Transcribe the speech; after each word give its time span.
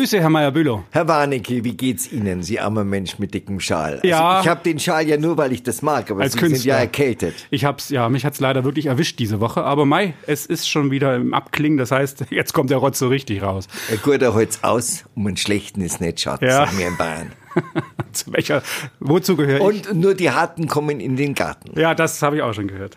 Grüße, 0.00 0.18
Herr 0.18 0.30
Meyer-Bülow. 0.30 0.84
Herr 0.92 1.08
Warnecke, 1.08 1.62
wie 1.62 1.74
geht's 1.76 2.10
Ihnen, 2.10 2.42
Sie 2.42 2.58
armer 2.58 2.84
Mensch 2.84 3.18
mit 3.18 3.34
dickem 3.34 3.60
Schal? 3.60 3.96
Also 3.96 4.06
Ja. 4.08 4.40
Ich 4.40 4.48
habe 4.48 4.62
den 4.64 4.78
Schal 4.78 5.06
ja 5.06 5.18
nur, 5.18 5.36
weil 5.36 5.52
ich 5.52 5.62
das 5.62 5.82
mag, 5.82 6.10
aber 6.10 6.22
Als 6.22 6.32
Sie 6.32 6.38
sind 6.38 6.48
Künstler. 6.52 6.72
ja 6.76 6.80
erkältet. 6.80 7.34
Ich 7.50 7.66
hab's, 7.66 7.90
ja, 7.90 8.08
mich 8.08 8.24
hat's 8.24 8.40
leider 8.40 8.64
wirklich 8.64 8.86
erwischt 8.86 9.18
diese 9.18 9.40
Woche. 9.40 9.62
Aber 9.62 9.84
Mai, 9.84 10.14
es 10.26 10.46
ist 10.46 10.70
schon 10.70 10.90
wieder 10.90 11.16
im 11.16 11.34
Abklingen. 11.34 11.76
Das 11.76 11.90
heißt, 11.90 12.24
jetzt 12.30 12.54
kommt 12.54 12.70
der 12.70 12.78
Rotz 12.78 12.98
so 12.98 13.08
richtig 13.08 13.42
raus. 13.42 13.68
Ein 13.90 13.98
guter 14.02 14.32
holt's 14.32 14.60
aus, 14.64 15.04
um 15.14 15.26
einen 15.26 15.36
schlechten 15.36 15.82
ist 15.82 16.00
nicht 16.00 16.18
schade, 16.18 16.46
Ja. 16.46 16.64
sagen 16.64 16.78
wir 16.78 16.88
in 16.88 16.96
Bayern. 16.96 17.32
Zu 18.12 18.32
welcher, 18.32 18.62
wozu 19.00 19.36
gehöre 19.36 19.56
ich? 19.70 19.86
Und 19.90 20.00
nur 20.00 20.14
die 20.14 20.30
Harten 20.30 20.66
kommen 20.66 20.98
in 21.00 21.16
den 21.16 21.34
Garten. 21.34 21.78
Ja, 21.78 21.94
das 21.94 22.22
habe 22.22 22.36
ich 22.36 22.42
auch 22.42 22.54
schon 22.54 22.68
gehört. 22.68 22.96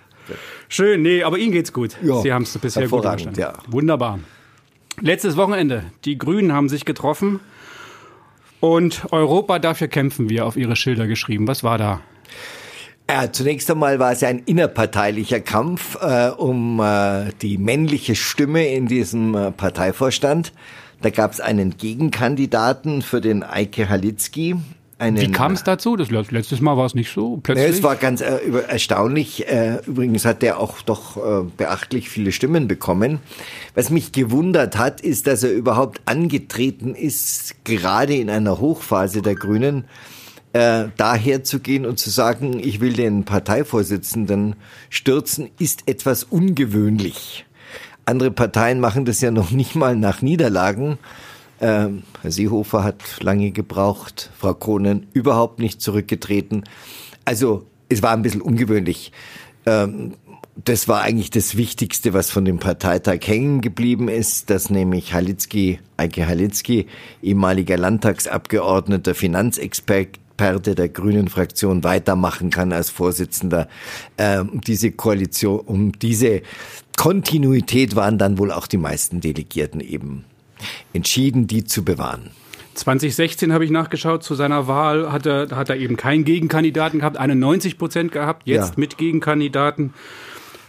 Schön, 0.70 1.02
nee, 1.02 1.22
aber 1.22 1.38
Ihnen 1.38 1.52
geht's 1.52 1.74
gut. 1.74 1.98
Ja, 2.02 2.22
Sie 2.22 2.32
haben 2.32 2.44
es 2.44 2.58
bisher 2.58 2.88
gut 2.88 3.02
überstanden. 3.02 3.38
ja. 3.42 3.52
Wunderbar. 3.68 4.20
Letztes 5.02 5.38
Wochenende. 5.38 5.84
Die 6.06 6.18
Grünen 6.18 6.54
haben 6.54 6.70
sich 6.70 6.86
getroffen 6.86 7.40
und 8.60 9.12
Europa, 9.12 9.60
dafür 9.60 9.88
kämpfen 9.88 10.30
wir, 10.30 10.46
auf 10.46 10.56
ihre 10.56 10.76
Schilder 10.76 11.08
geschrieben. 11.08 11.48
Was 11.48 11.64
war 11.64 11.78
da? 11.78 12.02
Ja, 13.10 13.32
zunächst 13.32 13.70
einmal 13.70 14.00
war 14.00 14.14
es 14.14 14.22
ja 14.22 14.30
ein 14.30 14.40
innerparteilicher 14.40 15.42
Kampf 15.42 15.98
äh, 16.02 16.30
um 16.30 16.80
äh, 16.80 17.32
die 17.42 17.58
männliche 17.58 18.16
Stimme 18.16 18.66
in 18.68 18.88
diesem 18.88 19.36
äh, 19.36 19.52
Parteivorstand. 19.52 20.54
Da 21.02 21.10
gab 21.10 21.34
es 21.34 21.42
einen 21.42 21.76
Gegenkandidaten 21.76 23.02
für 23.02 23.20
den 23.20 23.44
Eike 23.44 23.90
Halitzky. 23.90 24.56
Einen, 25.04 25.20
Wie 25.22 25.32
kam 25.32 25.52
es 25.52 25.64
dazu? 25.64 25.98
Das 25.98 26.10
let- 26.12 26.32
letztes 26.32 26.62
Mal 26.62 26.78
war 26.78 26.86
es 26.86 26.96
nicht 26.96 27.12
so 27.14 27.38
plötzlich. 27.44 27.68
es 27.68 27.84
war 27.84 27.98
ganz 27.98 28.22
äh, 28.22 28.40
erstaunlich. 28.70 29.46
Äh, 29.50 29.80
übrigens 29.86 30.24
hat 30.24 30.42
er 30.44 30.60
auch 30.60 30.82
doch 30.82 31.18
äh, 31.18 31.44
beachtlich 31.58 32.10
viele 32.10 32.32
Stimmen 32.32 32.70
bekommen. 32.70 33.20
Was 33.76 33.90
mich 33.90 34.14
gewundert 34.14 34.78
hat, 34.78 35.02
ist, 35.02 35.28
dass 35.28 35.44
er 35.44 35.52
überhaupt 35.52 36.00
angetreten 36.06 36.96
ist, 36.96 37.56
gerade 37.66 38.16
in 38.16 38.30
einer 38.30 38.60
Hochphase 38.60 39.22
der 39.22 39.36
Grünen, 39.36 39.84
äh, 40.54 40.86
daher 40.96 41.44
zu 41.44 41.60
gehen 41.60 41.86
und 41.86 42.00
zu 42.00 42.10
sagen, 42.10 42.60
ich 42.60 42.80
will 42.80 42.94
den 42.94 43.26
Parteivorsitzenden 43.26 44.56
stürzen, 44.90 45.50
ist 45.60 45.82
etwas 45.88 46.24
ungewöhnlich. 46.24 47.46
Andere 48.06 48.32
Parteien 48.32 48.80
machen 48.80 49.04
das 49.06 49.20
ja 49.22 49.32
noch 49.32 49.52
nicht 49.52 49.76
mal 49.76 49.96
nach 49.96 50.22
Niederlagen. 50.22 50.98
Ähm, 51.62 52.04
Herr 52.22 52.32
Seehofer 52.32 52.84
hat 52.84 53.02
lange 53.22 53.52
gebraucht, 53.52 54.32
Frau 54.38 54.54
Kronen 54.54 55.08
überhaupt 55.14 55.60
nicht 55.60 55.82
zurückgetreten. 55.82 56.64
Also 57.26 57.66
es 57.90 58.02
war 58.02 58.12
ein 58.12 58.22
bisschen 58.22 58.42
ungewöhnlich. 58.42 59.12
Ähm, 59.66 60.16
das 60.56 60.88
war 60.88 61.02
eigentlich 61.02 61.32
das 61.32 61.58
Wichtigste, 61.58 62.14
was 62.14 62.30
von 62.30 62.46
dem 62.46 62.60
Parteitag 62.60 63.20
hängen 63.26 63.62
geblieben 63.62 64.08
ist, 64.08 64.50
dass 64.50 64.70
nämlich 64.70 65.14
Halitzky, 65.14 65.80
Eike 65.98 66.28
Halitzky, 66.28 66.88
ehemaliger 67.24 67.78
Landtagsabgeordneter, 67.78 69.16
Finanzexperte 69.16 70.76
der 70.76 70.90
Grünen 70.90 71.28
Fraktion 71.28 71.84
weitermachen 71.84 72.52
kann 72.52 72.72
als 72.72 72.92
Vorsitzender. 72.92 73.68
Ähm, 74.18 74.62
diese 74.68 74.92
Koalition, 74.92 75.60
um 75.62 75.92
diese 75.94 76.42
Kontinuität 76.98 77.96
waren 77.96 78.20
dann 78.20 78.38
wohl 78.38 78.52
auch 78.52 78.68
die 78.68 78.78
meisten 78.78 79.22
Delegierten 79.22 79.80
eben 79.80 80.26
entschieden, 80.94 81.48
die 81.48 81.64
zu 81.64 81.84
bewahren. 81.84 82.30
2016 82.76 83.54
habe 83.54 83.66
ich 83.66 83.72
nachgeschaut, 83.72 84.24
zu 84.24 84.34
seiner 84.36 84.68
Wahl 84.68 85.12
hat 85.12 85.26
er, 85.28 85.50
hat 85.52 85.70
er 85.70 85.78
eben 85.78 85.96
keinen 85.96 86.26
Gegenkandidaten 86.26 87.00
gehabt, 87.00 87.18
91 87.18 87.78
Prozent 87.78 88.12
gehabt, 88.12 88.48
jetzt 88.48 88.70
Ja. 88.70 88.74
mit 88.78 88.98
Gegenkandidaten 88.98 89.94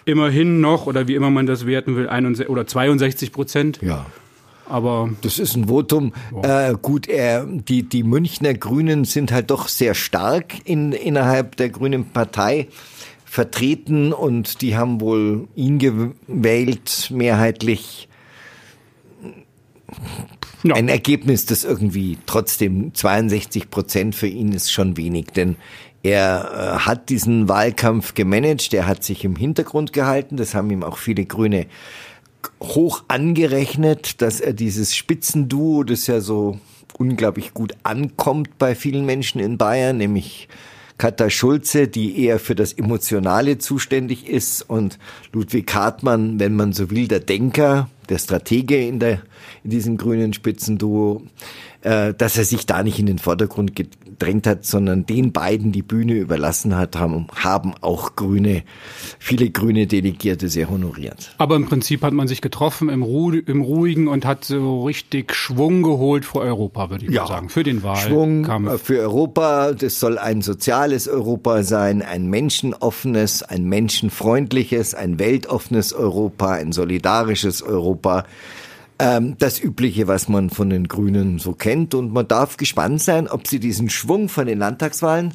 immerhin 0.05 0.61
noch, 0.61 0.87
oder 0.87 1.09
wie 1.09 1.15
immer 1.15 1.31
man 1.31 1.47
das 1.47 1.65
werten 1.67 1.97
will, 1.97 2.09
61, 2.09 2.51
oder 2.51 2.67
62 2.67 3.33
Prozent. 3.33 3.79
Ja. 3.81 4.05
Aber 4.67 5.11
Das 5.23 5.39
ist 5.39 5.57
ein 5.57 5.69
Votum. 5.69 6.13
Äh, 6.43 6.75
gut, 6.81 7.07
er, 7.07 7.45
die, 7.47 7.83
die 7.83 8.03
Münchner 8.03 8.55
Grünen 8.55 9.05
sind 9.05 9.31
halt 9.33 9.51
doch 9.51 9.69
sehr 9.69 9.95
stark 9.95 10.55
in, 10.65 10.93
innerhalb 10.93 11.57
der 11.57 11.69
Grünen 11.71 12.07
Partei 12.11 12.69
vertreten 13.25 14.13
und 14.13 14.61
die 14.63 14.77
haben 14.77 15.01
wohl 15.01 15.49
ihn 15.55 15.79
gewählt, 15.79 17.11
mehrheitlich. 17.13 18.09
Ja. 20.63 20.75
Ein 20.77 20.89
Ergebnis, 20.89 21.45
das 21.45 21.65
irgendwie 21.65 22.17
trotzdem 22.25 22.95
62 22.95 23.69
Prozent 23.69 24.15
für 24.15 24.27
ihn 24.27 24.53
ist 24.53 24.73
schon 24.73 24.97
wenig, 24.97 25.27
denn 25.27 25.57
er 26.03 26.51
äh, 26.53 26.79
hat 26.81 27.11
diesen 27.11 27.49
Wahlkampf 27.49 28.15
gemanagt, 28.15 28.73
er 28.73 28.87
hat 28.87 29.05
sich 29.05 29.25
im 29.25 29.37
Hintergrund 29.37 29.93
gehalten, 29.93 30.37
das 30.37 30.55
haben 30.55 30.71
ihm 30.71 30.83
auch 30.83 30.99
viele 30.99 31.25
Grüne 31.25 31.67
hoch 32.63 33.05
angerechnet, 33.09 34.21
dass 34.23 34.41
er 34.41 34.53
dieses 34.53 34.95
Spitzenduo, 34.95 35.83
das 35.83 36.07
ja 36.07 36.21
so 36.21 36.59
unglaublich 36.99 37.55
gut 37.55 37.75
ankommt 37.83 38.59
bei 38.59 38.75
vielen 38.75 39.05
Menschen 39.05 39.41
in 39.41 39.59
Bayern, 39.59 39.97
nämlich 39.97 40.49
Katha 40.99 41.29
Schulze, 41.29 41.89
die 41.89 42.23
eher 42.25 42.39
für 42.39 42.55
das 42.55 42.73
Emotionale 42.73 43.59
zuständig 43.59 44.29
ist 44.29 44.63
und 44.63 44.99
Ludwig 45.33 45.75
Hartmann, 45.75 46.39
wenn 46.39 46.55
man 46.55 46.73
so 46.73 46.91
will, 46.91 47.09
der 47.09 47.21
Denker, 47.21 47.89
der 48.07 48.19
Stratege 48.19 48.87
in, 48.87 48.99
der, 48.99 49.23
in 49.63 49.71
diesem 49.71 49.97
grünen 49.97 50.33
Spitzenduo, 50.33 51.23
äh, 51.85 52.15
dass 52.15 52.39
er 52.39 52.45
sich 52.45 52.67
da 52.67 52.83
nicht 52.83 52.99
in 52.99 53.07
den 53.07 53.19
Vordergrund 53.19 53.77
gedrängt 53.77 54.47
hat, 54.47 54.65
sondern 54.65 55.05
den 55.05 55.33
beiden 55.33 55.71
die 55.71 55.83
Bühne 55.83 56.15
überlassen 56.15 56.75
hat, 56.77 56.97
haben, 56.97 57.27
haben 57.35 57.75
auch 57.83 58.17
Grüne, 58.17 58.63
viele 59.19 59.51
grüne 59.51 59.87
Delegierte 59.87 60.49
sehr 60.49 60.71
honoriert. 60.71 61.35
Aber 61.37 61.57
im 61.57 61.67
Prinzip 61.67 62.03
hat 62.03 62.15
man 62.15 62.27
sich 62.27 62.41
getroffen 62.41 62.89
im, 62.89 63.03
Ru 63.03 63.33
im 63.33 63.61
Ruhigen 63.61 64.09
und 64.09 64.25
hat 64.25 64.45
so 64.45 64.85
richtig 64.85 65.35
Schwung 65.35 65.83
geholt 65.83 66.25
für 66.25 66.41
Europa, 66.41 66.89
würde 66.91 67.05
ich 67.05 67.11
mal 67.11 67.27
sagen. 67.27 67.49
Für 67.51 67.63
den 67.63 67.81
Schwung 67.81 68.47
Wahlkampf. 68.47 68.73
äh, 68.73 68.79
für 68.79 69.01
Europa. 69.01 69.73
Das 69.73 70.01
soll 70.01 70.17
ein 70.17 70.41
soziales 70.41 71.07
Europa 71.07 71.65
sein, 71.65 72.01
ein 72.01 72.29
menschenoffenes, 72.29 73.43
ein 73.43 73.65
menschenfreundliches, 73.65 74.95
ein 74.95 75.19
weltoffenes 75.19 75.93
Europa, 75.93 76.53
ein 76.53 76.73
solidarisches 76.73 77.63
Europa. 77.63 77.94
Ähm, 78.99 79.35
das 79.39 79.61
Übliche, 79.61 80.07
was 80.07 80.29
man 80.29 80.51
von 80.51 80.71
den 80.71 80.87
Grünen 80.87 81.39
so 81.39 81.53
kennt. 81.53 81.95
Und 81.95 82.13
man 82.13 82.29
darf 82.29 82.57
gespannt 82.57 83.03
sein, 83.03 83.27
ob 83.27 83.49
sie 83.49 83.59
diesen 83.59 83.91
Schwung 83.91 84.29
von 84.29 84.47
den 84.47 84.59
Landtagswahlen 84.59 85.35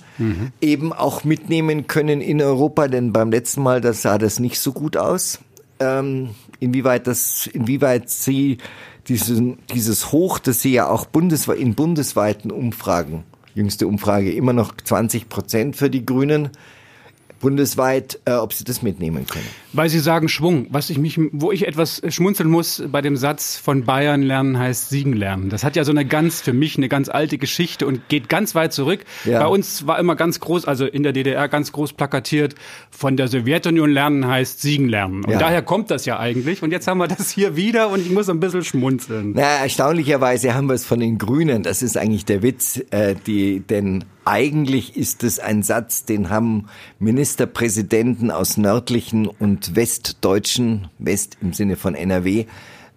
eben 0.62 0.94
auch 0.94 1.24
mitnehmen 1.26 1.88
können 1.88 2.22
in 2.22 2.42
Europa. 2.42 2.88
Denn 2.88 3.12
beim 3.12 3.32
letzten 3.32 3.62
Mal, 3.62 3.82
das 3.82 4.02
sah 4.02 4.18
das 4.18 4.40
nicht 4.40 4.60
so 4.60 4.72
gut 4.72 4.96
aus. 4.96 5.40
Ähm, 5.82 6.30
inwieweit 6.60 7.08
das, 7.08 7.48
inwieweit 7.48 8.10
sie 8.10 8.60
diesen, 9.10 9.58
dieses 9.74 10.12
Hoch, 10.12 10.40
das 10.40 10.62
sie 10.62 10.72
ja 10.72 10.88
auch 10.88 11.06
bundesweit, 11.06 11.58
in 11.58 11.76
bundesweiten 11.76 12.52
Umfragen, 12.52 13.24
jüngste 13.56 13.88
Umfrage, 13.88 14.32
immer 14.32 14.54
noch 14.54 14.76
20 14.76 15.30
Prozent 15.30 15.76
für 15.76 15.90
die 15.90 16.06
Grünen, 16.06 16.50
bundesweit, 17.40 18.20
äh, 18.26 18.34
ob 18.34 18.54
sie 18.54 18.64
das 18.64 18.82
mitnehmen 18.82 19.26
können. 19.26 19.48
Weil 19.72 19.88
Sie 19.90 20.00
sagen 20.00 20.30
Schwung, 20.30 20.66
was 20.72 20.90
ich 20.90 20.98
mich, 20.98 21.20
wo 21.32 21.52
ich 21.52 21.68
etwas 21.68 22.02
schmunzeln 22.10 22.50
muss 22.50 22.82
bei 22.92 23.02
dem 23.02 23.16
Satz 23.16 23.56
von 23.58 23.84
Bayern 23.84 24.24
lernen 24.24 24.58
heißt 24.58 24.90
siegen 24.90 25.14
lernen. 25.14 25.50
Das 25.50 25.64
hat 25.64 25.76
ja 25.76 25.84
so 25.84 25.92
eine 25.92 26.06
ganz, 26.06 26.42
für 26.42 26.54
mich 26.54 26.78
eine 26.78 26.90
ganz 26.90 27.08
alte 27.08 27.38
Geschichte 27.38 27.86
und 27.86 28.10
geht 28.10 28.30
ganz 28.30 28.56
weit 28.56 28.74
zurück. 28.74 29.02
Ja. 29.26 29.40
Bei 29.40 29.48
uns 29.48 29.86
war 29.86 30.00
immer 30.00 30.16
ganz 30.16 30.40
groß, 30.40 30.66
also 30.66 30.86
in 30.88 31.04
der 31.04 31.14
DDR 31.14 31.48
ganz 31.48 31.72
groß 31.72 31.94
plakatiert, 31.94 32.56
von 32.90 33.16
der 33.16 33.28
Sowjetunion 33.28 33.92
lernen 33.92 34.28
heißt 34.28 34.60
siegen 34.62 34.90
lernen. 34.90 35.24
Und 35.24 35.32
Ja. 35.32 35.38
daher 35.38 35.62
kommt 35.62 35.92
das 35.92 36.06
ja 36.06 36.18
eigentlich. 36.20 36.64
Und 36.64 36.72
jetzt 36.72 36.88
haben 36.88 36.98
wir 36.98 37.08
das 37.08 37.30
hier 37.30 37.56
wieder 37.56 37.90
und 37.90 38.00
ich 38.02 38.10
muss 38.10 38.28
ein 38.28 38.40
bisschen 38.40 38.64
schmunzeln. 38.64 39.34
Na, 39.36 39.44
erstaunlicherweise 39.62 40.56
haben 40.56 40.68
wir 40.68 40.74
es 40.74 40.86
von 40.86 41.00
den 41.00 41.20
Grünen. 41.20 41.62
Das 41.62 41.84
ist 41.84 41.96
eigentlich 41.96 42.26
der 42.26 42.42
Witz, 42.42 42.82
äh, 42.90 43.14
die, 43.28 43.60
denn 43.60 44.04
eigentlich 44.26 44.96
ist 44.96 45.24
es 45.24 45.40
ein 45.40 45.64
Satz, 45.64 46.06
den 46.06 46.30
haben 46.30 46.68
Ministerpräsidenten 47.00 48.32
aus 48.32 48.58
nördlichen 48.58 49.26
und 49.28 49.59
westdeutschen, 49.76 50.88
West 50.98 51.38
im 51.42 51.54
Sinne 51.54 51.76
von 51.76 51.96
NRW, 51.96 52.46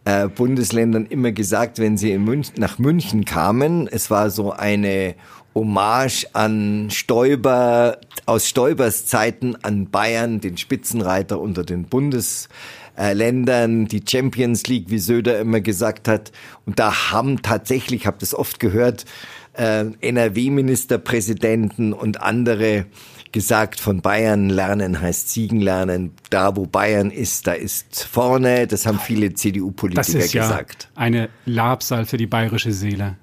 äh, 0.04 0.28
Bundesländern 0.28 1.06
immer 1.06 1.32
gesagt, 1.32 1.78
wenn 1.78 1.96
sie 1.96 2.12
in 2.12 2.24
München, 2.24 2.54
nach 2.58 2.78
München 2.78 3.24
kamen. 3.24 3.88
Es 3.88 4.10
war 4.10 4.30
so 4.30 4.52
eine 4.52 5.14
Hommage 5.54 6.26
an 6.32 6.88
Stoiber, 6.90 7.98
aus 8.26 8.48
Stoibers 8.48 9.06
Zeiten 9.06 9.56
an 9.62 9.90
Bayern, 9.90 10.40
den 10.40 10.56
Spitzenreiter 10.56 11.40
unter 11.40 11.64
den 11.64 11.84
Bundesländern, 11.84 13.86
die 13.86 14.02
Champions 14.08 14.66
League, 14.66 14.86
wie 14.88 14.98
Söder 14.98 15.38
immer 15.38 15.60
gesagt 15.60 16.08
hat. 16.08 16.32
Und 16.66 16.78
da 16.78 17.12
haben 17.12 17.42
tatsächlich, 17.42 18.06
habe 18.06 18.16
das 18.18 18.34
oft 18.34 18.60
gehört, 18.60 19.04
äh, 19.52 19.84
NRW-Ministerpräsidenten 20.00 21.92
und 21.92 22.22
andere 22.22 22.86
gesagt, 23.32 23.80
von 23.80 24.00
Bayern 24.02 24.48
lernen 24.50 25.00
heißt 25.00 25.30
Siegen 25.30 25.60
lernen. 25.60 26.12
Da, 26.30 26.54
wo 26.56 26.66
Bayern 26.66 27.10
ist, 27.10 27.46
da 27.46 27.52
ist 27.52 28.04
vorne. 28.04 28.66
Das 28.66 28.86
haben 28.86 28.98
viele 28.98 29.30
Das 29.30 29.40
CDU-Politiker 29.40 30.18
ist 30.18 30.32
ja 30.34 30.42
gesagt. 30.42 30.88
eine 30.94 31.28
Labsal 31.46 32.04
für 32.04 32.18
die 32.18 32.26
bayerische 32.26 32.72
Seele. 32.72 33.16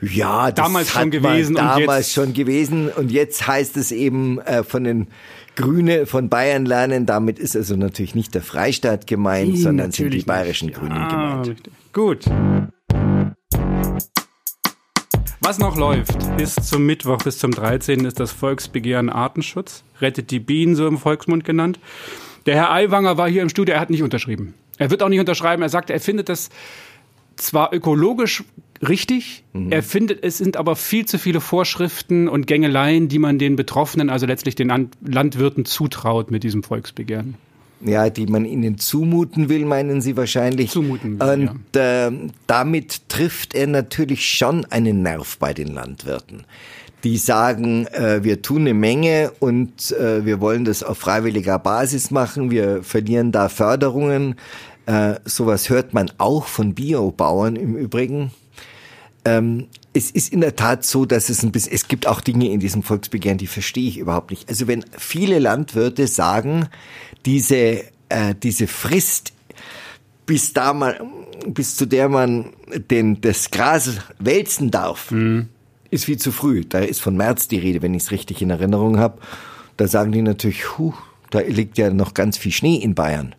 Ja, 0.00 0.50
das 0.50 0.66
Damals 0.66 0.90
schon 0.90 1.10
gewesen 1.10 1.54
damals 1.54 2.06
jetzt- 2.08 2.12
schon 2.14 2.34
gewesen 2.34 2.88
und 2.90 3.10
jetzt 3.10 3.46
heißt 3.46 3.76
es 3.78 3.92
eben 3.92 4.38
äh, 4.40 4.62
von 4.62 4.84
den 4.84 5.06
Grüne 5.54 6.04
von 6.04 6.28
Bayern 6.28 6.66
lernen. 6.66 7.06
Damit 7.06 7.38
ist 7.38 7.56
also 7.56 7.76
natürlich 7.76 8.14
nicht 8.14 8.34
der 8.34 8.42
Freistaat 8.42 9.06
gemeint, 9.06 9.56
sondern 9.58 9.92
sind 9.92 10.10
die 10.12 10.22
bayerischen 10.22 10.66
nicht. 10.68 10.78
Grünen 10.78 10.96
Ja, 10.96 11.08
gemeint. 11.08 11.48
richtig. 11.48 11.72
Gut. 11.94 12.24
Was 15.46 15.60
noch 15.60 15.76
läuft, 15.76 16.18
bis 16.36 16.56
zum 16.56 16.86
Mittwoch, 16.86 17.18
bis 17.18 17.38
zum 17.38 17.52
13. 17.52 18.04
ist 18.04 18.18
das 18.18 18.32
Volksbegehren 18.32 19.08
Artenschutz. 19.08 19.84
Rettet 20.00 20.32
die 20.32 20.40
Bienen, 20.40 20.74
so 20.74 20.88
im 20.88 20.98
Volksmund 20.98 21.44
genannt. 21.44 21.78
Der 22.46 22.56
Herr 22.56 22.72
Aiwanger 22.72 23.16
war 23.16 23.28
hier 23.28 23.42
im 23.42 23.48
Studio, 23.48 23.76
er 23.76 23.80
hat 23.80 23.88
nicht 23.88 24.02
unterschrieben. 24.02 24.54
Er 24.76 24.90
wird 24.90 25.04
auch 25.04 25.08
nicht 25.08 25.20
unterschreiben. 25.20 25.62
Er 25.62 25.68
sagt, 25.68 25.90
er 25.90 26.00
findet 26.00 26.28
das 26.28 26.50
zwar 27.36 27.72
ökologisch 27.72 28.42
richtig, 28.88 29.44
mhm. 29.52 29.70
er 29.70 29.84
findet, 29.84 30.24
es 30.24 30.36
sind 30.36 30.56
aber 30.56 30.74
viel 30.74 31.06
zu 31.06 31.16
viele 31.16 31.40
Vorschriften 31.40 32.28
und 32.28 32.48
Gängeleien, 32.48 33.06
die 33.06 33.20
man 33.20 33.38
den 33.38 33.54
Betroffenen, 33.54 34.10
also 34.10 34.26
letztlich 34.26 34.56
den 34.56 34.90
Landwirten 35.00 35.64
zutraut 35.64 36.32
mit 36.32 36.42
diesem 36.42 36.64
Volksbegehren. 36.64 37.36
Ja, 37.80 38.08
die 38.08 38.26
man 38.26 38.46
ihnen 38.46 38.78
zumuten 38.78 39.48
will, 39.48 39.66
meinen 39.66 40.00
Sie 40.00 40.16
wahrscheinlich. 40.16 40.70
Zumuten 40.70 41.20
will, 41.20 41.28
Und 41.28 41.50
ja. 41.74 42.08
äh, 42.08 42.12
damit 42.46 43.08
trifft 43.08 43.54
er 43.54 43.66
natürlich 43.66 44.26
schon 44.26 44.64
einen 44.66 45.02
Nerv 45.02 45.36
bei 45.38 45.52
den 45.52 45.68
Landwirten 45.68 46.44
die 47.04 47.18
sagen, 47.18 47.86
äh, 47.88 48.24
wir 48.24 48.42
tun 48.42 48.62
eine 48.62 48.74
Menge 48.74 49.30
und 49.38 49.92
äh, 49.92 50.24
wir 50.24 50.40
wollen 50.40 50.64
das 50.64 50.82
auf 50.82 50.98
freiwilliger 50.98 51.58
Basis 51.60 52.10
machen, 52.10 52.50
wir 52.50 52.82
verlieren 52.82 53.30
da 53.30 53.48
Förderungen. 53.48 54.34
Äh, 54.86 55.14
sowas 55.24 55.68
hört 55.68 55.94
man 55.94 56.10
auch 56.18 56.46
von 56.46 56.74
Biobauern 56.74 57.54
im 57.54 57.76
Übrigen. 57.76 58.32
Ähm, 59.26 59.66
es 59.92 60.10
ist 60.10 60.32
in 60.32 60.40
der 60.40 60.56
Tat 60.56 60.84
so, 60.84 61.04
dass 61.04 61.28
es 61.28 61.42
ein 61.42 61.52
bisschen, 61.52 61.72
es 61.72 61.88
gibt 61.88 62.06
auch 62.06 62.20
Dinge 62.20 62.50
in 62.50 62.60
diesem 62.60 62.82
Volksbegehren, 62.82 63.38
die 63.38 63.46
verstehe 63.46 63.88
ich 63.88 63.98
überhaupt 63.98 64.30
nicht. 64.30 64.48
Also 64.48 64.68
wenn 64.68 64.84
viele 64.96 65.38
Landwirte 65.38 66.06
sagen, 66.06 66.68
diese, 67.24 67.82
äh, 68.08 68.34
diese 68.42 68.66
Frist, 68.66 69.32
bis 70.26 70.52
da 70.52 70.72
man, 70.72 70.94
bis 71.48 71.76
zu 71.76 71.86
der 71.86 72.08
man 72.08 72.52
den, 72.90 73.20
das 73.20 73.50
Gras 73.50 73.98
wälzen 74.18 74.70
darf, 74.70 75.10
mhm 75.10 75.48
ist 75.90 76.04
viel 76.04 76.18
zu 76.18 76.32
früh. 76.32 76.64
Da 76.64 76.80
ist 76.80 77.00
von 77.00 77.16
März 77.16 77.48
die 77.48 77.58
Rede, 77.58 77.82
wenn 77.82 77.94
ich 77.94 78.04
es 78.04 78.10
richtig 78.10 78.42
in 78.42 78.50
Erinnerung 78.50 78.98
habe. 78.98 79.18
Da 79.76 79.88
sagen 79.88 80.12
die 80.12 80.22
natürlich, 80.22 80.78
huh, 80.78 80.94
da 81.30 81.40
liegt 81.40 81.78
ja 81.78 81.90
noch 81.90 82.14
ganz 82.14 82.38
viel 82.38 82.52
Schnee 82.52 82.76
in 82.76 82.94
Bayern 82.94 83.34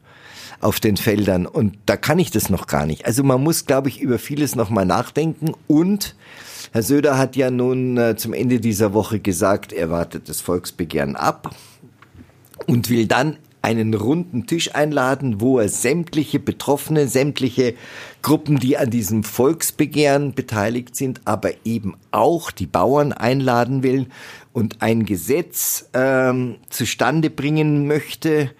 auf 0.59 0.79
den 0.79 0.97
Feldern 0.97 1.45
und 1.45 1.77
da 1.85 1.97
kann 1.97 2.19
ich 2.19 2.31
das 2.31 2.49
noch 2.49 2.67
gar 2.67 2.85
nicht. 2.85 3.05
Also 3.05 3.23
man 3.23 3.41
muss, 3.41 3.65
glaube 3.65 3.89
ich, 3.89 4.01
über 4.01 4.19
vieles 4.19 4.55
noch 4.55 4.69
mal 4.69 4.85
nachdenken 4.85 5.53
und 5.67 6.15
Herr 6.71 6.83
Söder 6.83 7.17
hat 7.17 7.35
ja 7.35 7.49
nun 7.49 7.97
äh, 7.97 8.15
zum 8.17 8.33
Ende 8.33 8.59
dieser 8.59 8.93
Woche 8.93 9.19
gesagt, 9.19 9.71
er 9.71 9.89
wartet 9.89 10.29
das 10.29 10.41
Volksbegehren 10.41 11.15
ab 11.15 11.55
und 12.65 12.89
will 12.89 13.07
dann 13.07 13.37
einen 13.61 13.93
runden 13.93 14.47
Tisch 14.47 14.75
einladen, 14.75 15.41
wo 15.41 15.59
er 15.59 15.67
sämtliche 15.67 16.39
Betroffene, 16.39 17.07
sämtliche 17.07 17.73
Gruppen, 18.21 18.59
die 18.59 18.77
an 18.77 18.89
diesem 18.89 19.23
Volksbegehren 19.23 20.33
beteiligt 20.33 20.95
sind, 20.95 21.21
aber 21.25 21.51
eben 21.65 21.95
auch 22.11 22.51
die 22.51 22.67
Bauern 22.67 23.11
einladen 23.11 23.83
will 23.83 24.07
und 24.53 24.81
ein 24.81 25.05
Gesetz 25.05 25.89
ähm, 25.93 26.55
zustande 26.69 27.29
bringen 27.29 27.87
möchte, 27.87 28.51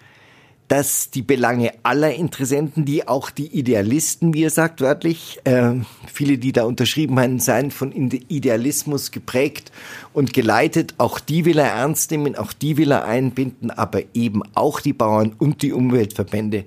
dass 0.68 1.10
die 1.10 1.22
Belange 1.22 1.72
aller 1.82 2.14
Interessenten, 2.14 2.84
die 2.84 3.08
auch 3.08 3.30
die 3.30 3.46
Idealisten, 3.46 4.34
wie 4.34 4.44
er 4.44 4.50
sagt 4.50 4.82
wörtlich, 4.82 5.38
äh, 5.44 5.72
viele, 6.12 6.36
die 6.36 6.52
da 6.52 6.64
unterschrieben 6.64 7.18
haben, 7.18 7.40
seien 7.40 7.70
von 7.70 7.90
Idealismus 7.92 9.10
geprägt 9.10 9.72
und 10.12 10.34
geleitet. 10.34 10.94
Auch 10.98 11.20
die 11.20 11.46
will 11.46 11.58
er 11.58 11.68
ernst 11.68 12.10
nehmen, 12.10 12.36
auch 12.36 12.52
die 12.52 12.76
will 12.76 12.92
er 12.92 13.06
einbinden, 13.06 13.70
aber 13.70 14.02
eben 14.14 14.42
auch 14.54 14.80
die 14.80 14.92
Bauern 14.92 15.34
und 15.38 15.62
die 15.62 15.72
Umweltverbände, 15.72 16.64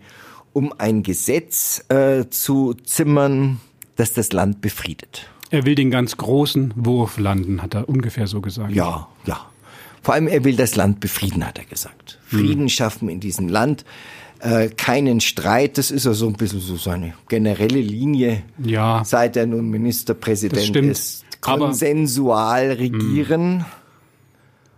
um 0.52 0.74
ein 0.80 1.04
Gesetz 1.04 1.86
äh, 1.90 2.28
zu 2.30 2.74
zimmern, 2.74 3.62
das 3.96 4.14
das 4.14 4.34
Land 4.34 4.62
befriedet. 4.62 5.30
Er 5.52 5.66
will 5.66 5.76
den 5.76 5.92
ganz 5.92 6.18
großen 6.18 6.74
Wurf 6.76 7.20
landen, 7.20 7.62
hat 7.62 7.76
er 7.76 7.88
ungefähr 7.88 8.26
so 8.26 8.42
gesagt. 8.42 8.72
Ja, 8.72 9.08
ja. 9.26 9.51
Vor 10.02 10.16
allem, 10.16 10.28
er 10.28 10.44
will 10.44 10.56
das 10.56 10.76
Land 10.76 11.00
befrieden, 11.00 11.46
hat 11.46 11.60
er 11.60 11.66
gesagt. 11.66 12.20
Frieden 12.26 12.62
hm. 12.62 12.70
schaffen 12.70 13.10
in 13.10 13.20
diesem 13.20 13.48
Land. 13.48 13.86
Äh, 14.40 14.70
keinen 14.70 15.22
Streit, 15.22 15.78
das 15.78 15.92
ist 15.92 16.06
ja 16.06 16.14
so 16.14 16.28
ein 16.28 16.34
bisschen 16.34 16.60
so 16.60 16.76
seine 16.76 17.14
generelle 17.28 17.80
Linie, 17.80 18.42
ja, 18.58 19.04
seit 19.06 19.38
er 19.38 19.46
nun 19.46 19.70
Ministerpräsident 19.70 20.76
ist. 20.76 21.26
Konsensual 21.42 22.72
regieren. 22.72 23.60
Hm. 23.60 23.66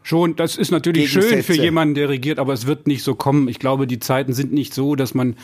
Schon, 0.01 0.35
das 0.35 0.57
ist 0.57 0.71
natürlich 0.71 1.11
schön 1.11 1.43
für 1.43 1.55
jemanden, 1.55 1.95
der 1.95 2.09
regiert, 2.09 2.39
aber 2.39 2.51
es 2.51 2.67
wird 2.67 2.87
nicht 2.87 3.03
so 3.03 3.15
kommen. 3.15 3.47
Ich 3.47 3.59
glaube, 3.59 3.87
die 3.87 3.99
Zeiten 3.99 4.33
sind 4.33 4.51
nicht 4.51 4.73
so, 4.73 4.95
dass 4.95 5.13
man 5.13 5.37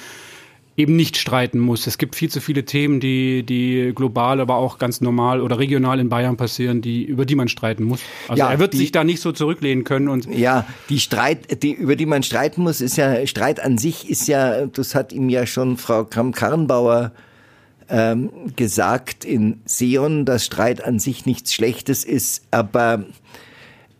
eben 0.79 0.95
nicht 0.95 1.17
streiten 1.17 1.59
muss. 1.59 1.87
Es 1.87 1.97
gibt 1.97 2.15
viel 2.15 2.29
zu 2.29 2.39
viele 2.39 2.63
Themen, 2.63 3.01
die, 3.01 3.43
die 3.43 3.91
global, 3.93 4.39
aber 4.39 4.55
auch 4.55 4.77
ganz 4.77 5.01
normal 5.01 5.41
oder 5.41 5.59
regional 5.59 5.99
in 5.99 6.07
Bayern 6.07 6.37
passieren, 6.37 6.81
die, 6.81 7.03
über 7.03 7.25
die 7.25 7.35
man 7.35 7.49
streiten 7.49 7.83
muss. 7.83 7.99
Also 8.29 8.39
ja, 8.39 8.49
er 8.49 8.59
wird 8.59 8.71
die, 8.71 8.77
sich 8.77 8.93
da 8.93 9.03
nicht 9.03 9.19
so 9.19 9.33
zurücklehnen 9.33 9.83
können 9.83 10.07
und. 10.07 10.33
Ja, 10.33 10.65
die 10.87 11.01
Streit, 11.01 11.61
die, 11.63 11.73
über 11.73 11.97
die 11.97 12.05
man 12.05 12.23
streiten 12.23 12.63
muss, 12.63 12.79
ist 12.79 12.95
ja, 12.95 13.27
Streit 13.27 13.59
an 13.59 13.77
sich 13.77 14.09
ist 14.09 14.29
ja, 14.29 14.67
das 14.67 14.95
hat 14.95 15.11
ihm 15.11 15.27
ja 15.27 15.45
schon 15.45 15.75
Frau 15.75 16.05
Kramp-Karrenbauer 16.05 17.11
ähm, 17.89 18.29
gesagt 18.55 19.25
in 19.25 19.59
Seon, 19.65 20.23
dass 20.23 20.45
Streit 20.45 20.81
an 20.81 20.99
sich 20.99 21.25
nichts 21.25 21.53
Schlechtes 21.53 22.05
ist, 22.05 22.43
aber 22.51 23.03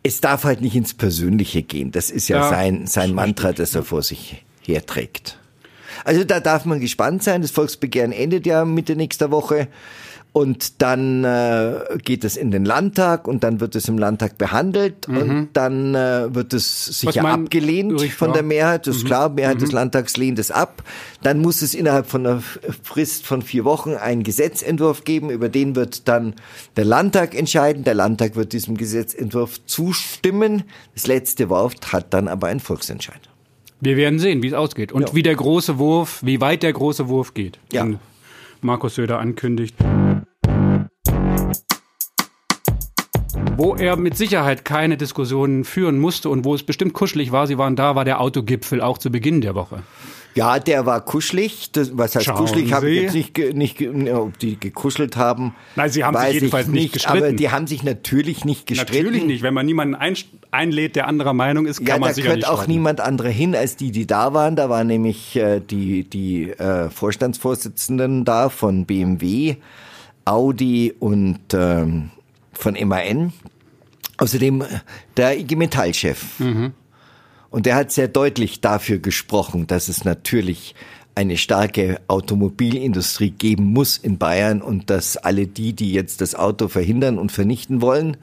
es 0.02 0.22
darf 0.22 0.44
halt 0.44 0.62
nicht 0.62 0.76
ins 0.76 0.94
Persönliche 0.94 1.62
gehen. 1.62 1.92
Das 1.92 2.10
ist 2.10 2.28
ja, 2.28 2.38
ja 2.38 2.48
sein, 2.48 2.86
sein 2.86 3.12
Mantra, 3.12 3.52
das 3.52 3.74
er 3.74 3.82
vor 3.82 4.02
sich 4.02 4.46
herträgt. 4.62 5.39
Also 6.04 6.24
da 6.24 6.40
darf 6.40 6.64
man 6.64 6.80
gespannt 6.80 7.22
sein. 7.22 7.42
Das 7.42 7.50
Volksbegehren 7.50 8.12
endet 8.12 8.46
ja 8.46 8.64
Mitte 8.64 8.96
nächster 8.96 9.30
Woche. 9.30 9.68
Und 10.32 10.80
dann 10.80 11.24
äh, 11.24 11.98
geht 12.04 12.22
es 12.22 12.36
in 12.36 12.52
den 12.52 12.64
Landtag 12.64 13.26
und 13.26 13.42
dann 13.42 13.58
wird 13.58 13.74
es 13.74 13.88
im 13.88 13.98
Landtag 13.98 14.38
behandelt 14.38 15.08
mhm. 15.08 15.16
und 15.16 15.48
dann 15.54 15.96
äh, 15.96 16.32
wird 16.32 16.52
es 16.52 16.86
sicher 17.00 17.24
abgelehnt 17.24 18.00
von 18.12 18.32
der 18.32 18.44
Mehrheit. 18.44 18.86
Das 18.86 18.98
ist 18.98 19.02
mhm. 19.02 19.06
klar, 19.08 19.28
Mehrheit 19.30 19.56
mhm. 19.56 19.60
des 19.60 19.72
Landtags 19.72 20.16
lehnt 20.16 20.38
es 20.38 20.52
ab. 20.52 20.84
Dann 21.22 21.40
muss 21.40 21.62
es 21.62 21.74
innerhalb 21.74 22.06
von 22.06 22.26
einer 22.26 22.40
Frist 22.40 23.26
von 23.26 23.42
vier 23.42 23.64
Wochen 23.64 23.94
einen 23.94 24.22
Gesetzentwurf 24.22 25.02
geben, 25.02 25.30
über 25.30 25.48
den 25.48 25.74
wird 25.74 26.06
dann 26.06 26.36
der 26.76 26.84
Landtag 26.84 27.34
entscheiden. 27.34 27.82
Der 27.82 27.94
Landtag 27.94 28.36
wird 28.36 28.52
diesem 28.52 28.76
Gesetzentwurf 28.76 29.66
zustimmen. 29.66 30.62
Das 30.94 31.08
letzte 31.08 31.48
Wort 31.48 31.92
hat 31.92 32.14
dann 32.14 32.28
aber 32.28 32.46
ein 32.46 32.60
Volksentscheid. 32.60 33.29
Wir 33.82 33.96
werden 33.96 34.18
sehen, 34.18 34.42
wie 34.42 34.48
es 34.48 34.52
ausgeht 34.52 34.92
und 34.92 35.08
ja. 35.08 35.14
wie 35.14 35.22
der 35.22 35.34
große 35.34 35.78
Wurf, 35.78 36.20
wie 36.22 36.42
weit 36.42 36.62
der 36.62 36.72
große 36.74 37.08
Wurf 37.08 37.32
geht. 37.32 37.58
Ja. 37.72 37.88
Markus 38.60 38.96
Söder 38.96 39.18
ankündigt. 39.18 39.74
Wo 43.56 43.74
er 43.74 43.96
mit 43.96 44.18
Sicherheit 44.18 44.66
keine 44.66 44.98
Diskussionen 44.98 45.64
führen 45.64 45.98
musste 45.98 46.28
und 46.28 46.44
wo 46.44 46.54
es 46.54 46.62
bestimmt 46.62 46.92
kuschelig 46.92 47.32
war, 47.32 47.46
Sie 47.46 47.56
waren 47.56 47.74
da, 47.74 47.94
war 47.94 48.04
der 48.04 48.20
Autogipfel 48.20 48.82
auch 48.82 48.98
zu 48.98 49.10
Beginn 49.10 49.40
der 49.40 49.54
Woche. 49.54 49.82
Ja, 50.34 50.58
der 50.58 50.86
war 50.86 51.04
kuschelig. 51.04 51.72
Das, 51.72 51.96
was 51.96 52.14
heißt 52.14 52.26
Schauen 52.26 52.38
kuschelig? 52.38 52.72
Habe 52.72 52.90
ich 52.90 53.02
jetzt 53.02 53.14
nicht, 53.14 53.80
nicht, 53.80 54.12
ob 54.12 54.38
die 54.38 54.58
gekuschelt 54.58 55.16
haben. 55.16 55.54
Nein, 55.76 55.90
sie 55.90 56.04
haben 56.04 56.16
sich 56.16 56.34
jedenfalls 56.34 56.68
nicht, 56.68 56.82
nicht 56.82 56.92
gestritten. 56.94 57.24
Aber 57.24 57.32
die 57.32 57.50
haben 57.50 57.66
sich 57.66 57.82
natürlich 57.82 58.44
nicht 58.44 58.66
gestritten. 58.66 59.04
Natürlich 59.04 59.24
nicht. 59.24 59.42
Wenn 59.42 59.54
man 59.54 59.66
niemanden 59.66 59.96
ein, 59.96 60.16
einlädt, 60.50 60.96
der 60.96 61.08
anderer 61.08 61.32
Meinung 61.32 61.66
ist, 61.66 61.78
kann 61.78 61.86
ja, 61.86 61.98
man 61.98 62.14
sich 62.14 62.24
nicht 62.24 62.26
Ja, 62.26 62.40
da 62.40 62.46
gehört 62.46 62.60
auch 62.60 62.66
niemand 62.66 63.00
andere 63.00 63.28
hin 63.28 63.56
als 63.56 63.76
die, 63.76 63.90
die 63.90 64.06
da 64.06 64.32
waren. 64.32 64.54
Da 64.54 64.68
waren 64.70 64.86
nämlich 64.86 65.36
äh, 65.36 65.60
die, 65.60 66.04
die 66.04 66.50
äh, 66.50 66.90
Vorstandsvorsitzenden 66.90 68.24
da 68.24 68.48
von 68.50 68.86
BMW, 68.86 69.56
Audi 70.24 70.94
und 70.98 71.40
ähm, 71.54 72.10
von 72.52 72.76
MAN. 72.86 73.32
Außerdem 74.18 74.62
äh, 74.62 74.66
der 75.16 75.38
IG 75.38 75.56
Metall-Chef. 75.56 76.38
Mhm. 76.38 76.72
Und 77.50 77.66
er 77.66 77.74
hat 77.74 77.90
sehr 77.90 78.08
deutlich 78.08 78.60
dafür 78.60 78.98
gesprochen, 78.98 79.66
dass 79.66 79.88
es 79.88 80.04
natürlich 80.04 80.74
eine 81.14 81.36
starke 81.36 82.00
Automobilindustrie 82.06 83.30
geben 83.30 83.64
muss 83.64 83.98
in 83.98 84.18
Bayern 84.18 84.62
und 84.62 84.88
dass 84.90 85.16
alle 85.16 85.46
die, 85.46 85.72
die 85.72 85.92
jetzt 85.92 86.20
das 86.20 86.34
Auto 86.34 86.68
verhindern 86.68 87.18
und 87.18 87.32
vernichten 87.32 87.82
wollen, 87.82 88.16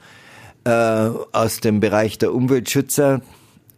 äh, 0.64 0.70
aus 0.70 1.60
dem 1.60 1.80
Bereich 1.80 2.18
der 2.18 2.34
Umweltschützer, 2.34 3.20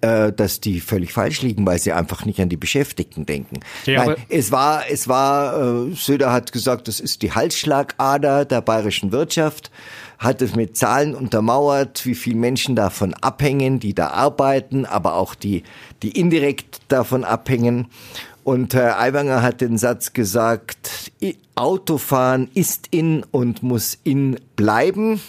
äh, 0.01 0.33
dass 0.33 0.61
die 0.61 0.81
völlig 0.81 1.13
falsch 1.13 1.43
liegen, 1.43 1.67
weil 1.67 1.79
sie 1.79 1.93
einfach 1.93 2.25
nicht 2.25 2.41
an 2.41 2.49
die 2.49 2.57
Beschäftigten 2.57 3.27
denken. 3.27 3.61
Ja, 3.87 4.05
Nein, 4.05 4.17
es 4.29 4.51
war, 4.53 4.85
es 4.91 5.09
war, 5.09 5.89
äh, 5.89 5.95
Söder 5.95 6.33
hat 6.33 6.53
gesagt, 6.53 6.89
das 6.89 7.01
ist 7.01 7.23
die 7.23 7.33
Halsschlagader 7.33 8.45
der 8.45 8.61
bayerischen 8.61 9.13
Wirtschaft 9.13 9.71
hat 10.21 10.43
es 10.43 10.55
mit 10.55 10.77
Zahlen 10.77 11.15
untermauert, 11.15 12.05
wie 12.05 12.15
viele 12.15 12.37
Menschen 12.37 12.77
davon 12.77 13.15
abhängen, 13.15 13.81
die 13.81 13.95
da 13.95 14.09
arbeiten, 14.09 14.85
aber 14.85 15.15
auch 15.15 15.35
die, 15.35 15.63
die 16.03 16.11
indirekt 16.11 16.81
davon 16.89 17.25
abhängen. 17.25 17.87
Und 18.45 18.75
Herr 18.75 19.01
Aiwanger 19.01 19.43
hat 19.43 19.63
den 19.63 19.79
Satz 19.79 20.13
gesagt, 20.13 21.11
Autofahren 21.55 22.51
ist 22.55 22.89
in 22.91 23.25
und 23.31 23.63
muss 23.63 23.99
in 24.05 24.39
bleiben. 24.57 25.21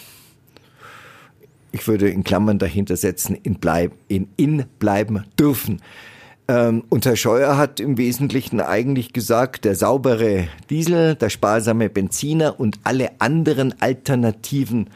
Ich 1.72 1.88
würde 1.88 2.08
in 2.08 2.22
Klammern 2.22 2.58
dahinter 2.58 2.96
setzen, 2.96 3.36
in, 3.42 3.54
bleib, 3.54 3.92
in, 4.08 4.28
in 4.36 4.66
bleiben 4.78 5.24
dürfen. 5.38 5.80
Ähm, 6.48 6.84
und 6.88 7.06
Herr 7.06 7.16
Scheuer 7.16 7.56
hat 7.56 7.80
im 7.80 7.96
Wesentlichen 7.96 8.60
eigentlich 8.60 9.12
gesagt, 9.12 9.64
der 9.64 9.74
saubere 9.74 10.48
Diesel, 10.70 11.14
der 11.14 11.30
sparsame 11.30 11.88
Benziner 11.88 12.60
und 12.60 12.78
alle 12.84 13.10
anderen 13.20 13.80
Alternativen 13.80 14.90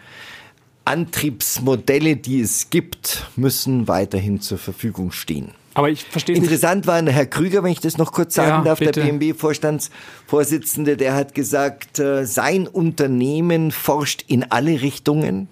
Antriebsmodelle, 0.85 2.17
die 2.17 2.41
es 2.41 2.71
gibt, 2.71 3.27
müssen 3.35 3.89
weiterhin 3.89 4.41
zur 4.41 4.59
Verfügung 4.59 5.11
stehen. 5.11 5.51
Aber 5.75 5.91
ich 5.91 6.05
verstehe 6.05 6.37
Interessant 6.37 6.87
war 6.87 7.03
Herr 7.03 7.27
Krüger, 7.27 7.63
wenn 7.63 7.73
ich 7.73 7.81
das 7.81 7.99
noch 7.99 8.13
kurz 8.13 8.35
sagen 8.35 8.49
Ja, 8.49 8.63
darf, 8.63 8.79
bitte. 8.79 8.93
der 8.93 9.03
BMW-Vorstandsvorsitzende, 9.03 10.97
der 10.97 11.15
hat 11.15 11.35
gesagt, 11.35 11.99
äh, 11.99 12.25
sein 12.25 12.67
Unternehmen 12.67 13.73
forscht 13.73 14.25
in 14.27 14.45
alle 14.51 14.81
Richtungen, 14.81 15.49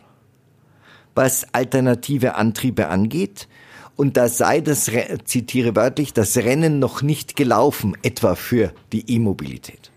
was 1.15 1.47
alternative 1.53 2.35
Antriebe 2.37 2.89
angeht. 2.89 3.49
Und 3.97 4.17
da 4.17 4.29
sei 4.29 4.61
das, 4.61 4.91
Re- 4.93 5.19
zitiere 5.25 5.77
wörtlich, 5.77 6.13
das 6.13 6.37
Rennen 6.37 6.81
noch 6.81 7.03
nicht 7.03 7.37
gelaufen, 7.37 7.97
etwa 8.03 8.35
für 8.35 8.73
die 8.93 9.05
E-Mobilität. 9.09 9.91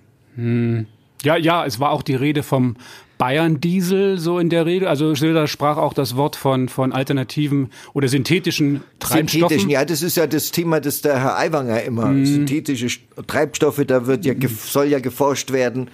Ja, 1.23 1.35
ja, 1.35 1.65
es 1.65 1.79
war 1.79 1.91
auch 1.91 2.03
die 2.03 2.13
Rede 2.13 2.43
vom 2.43 2.75
Bayern-Diesel 3.17 4.19
so 4.19 4.37
in 4.37 4.49
der 4.51 4.67
Rede. 4.67 4.87
Also 4.87 5.15
Schilder 5.15 5.47
sprach 5.47 5.77
auch 5.77 5.93
das 5.93 6.15
Wort 6.15 6.35
von, 6.35 6.69
von 6.69 6.93
alternativen 6.93 7.71
oder 7.93 8.07
synthetischen 8.07 8.83
Treibstoffen. 8.99 9.39
Synthetischen, 9.39 9.69
ja, 9.71 9.83
das 9.83 10.03
ist 10.03 10.15
ja 10.17 10.27
das 10.27 10.51
Thema, 10.51 10.79
das 10.79 11.01
der 11.01 11.19
Herr 11.19 11.37
Aiwanger 11.39 11.81
immer, 11.81 12.05
Mhm. 12.09 12.25
synthetische 12.27 12.85
St- 12.85 12.99
Treibstoffe, 13.25 13.83
da 13.87 14.05
wird 14.05 14.25
ja, 14.25 14.35
soll 14.63 14.85
ja 14.85 14.99
geforscht 14.99 15.51
werden 15.51 15.89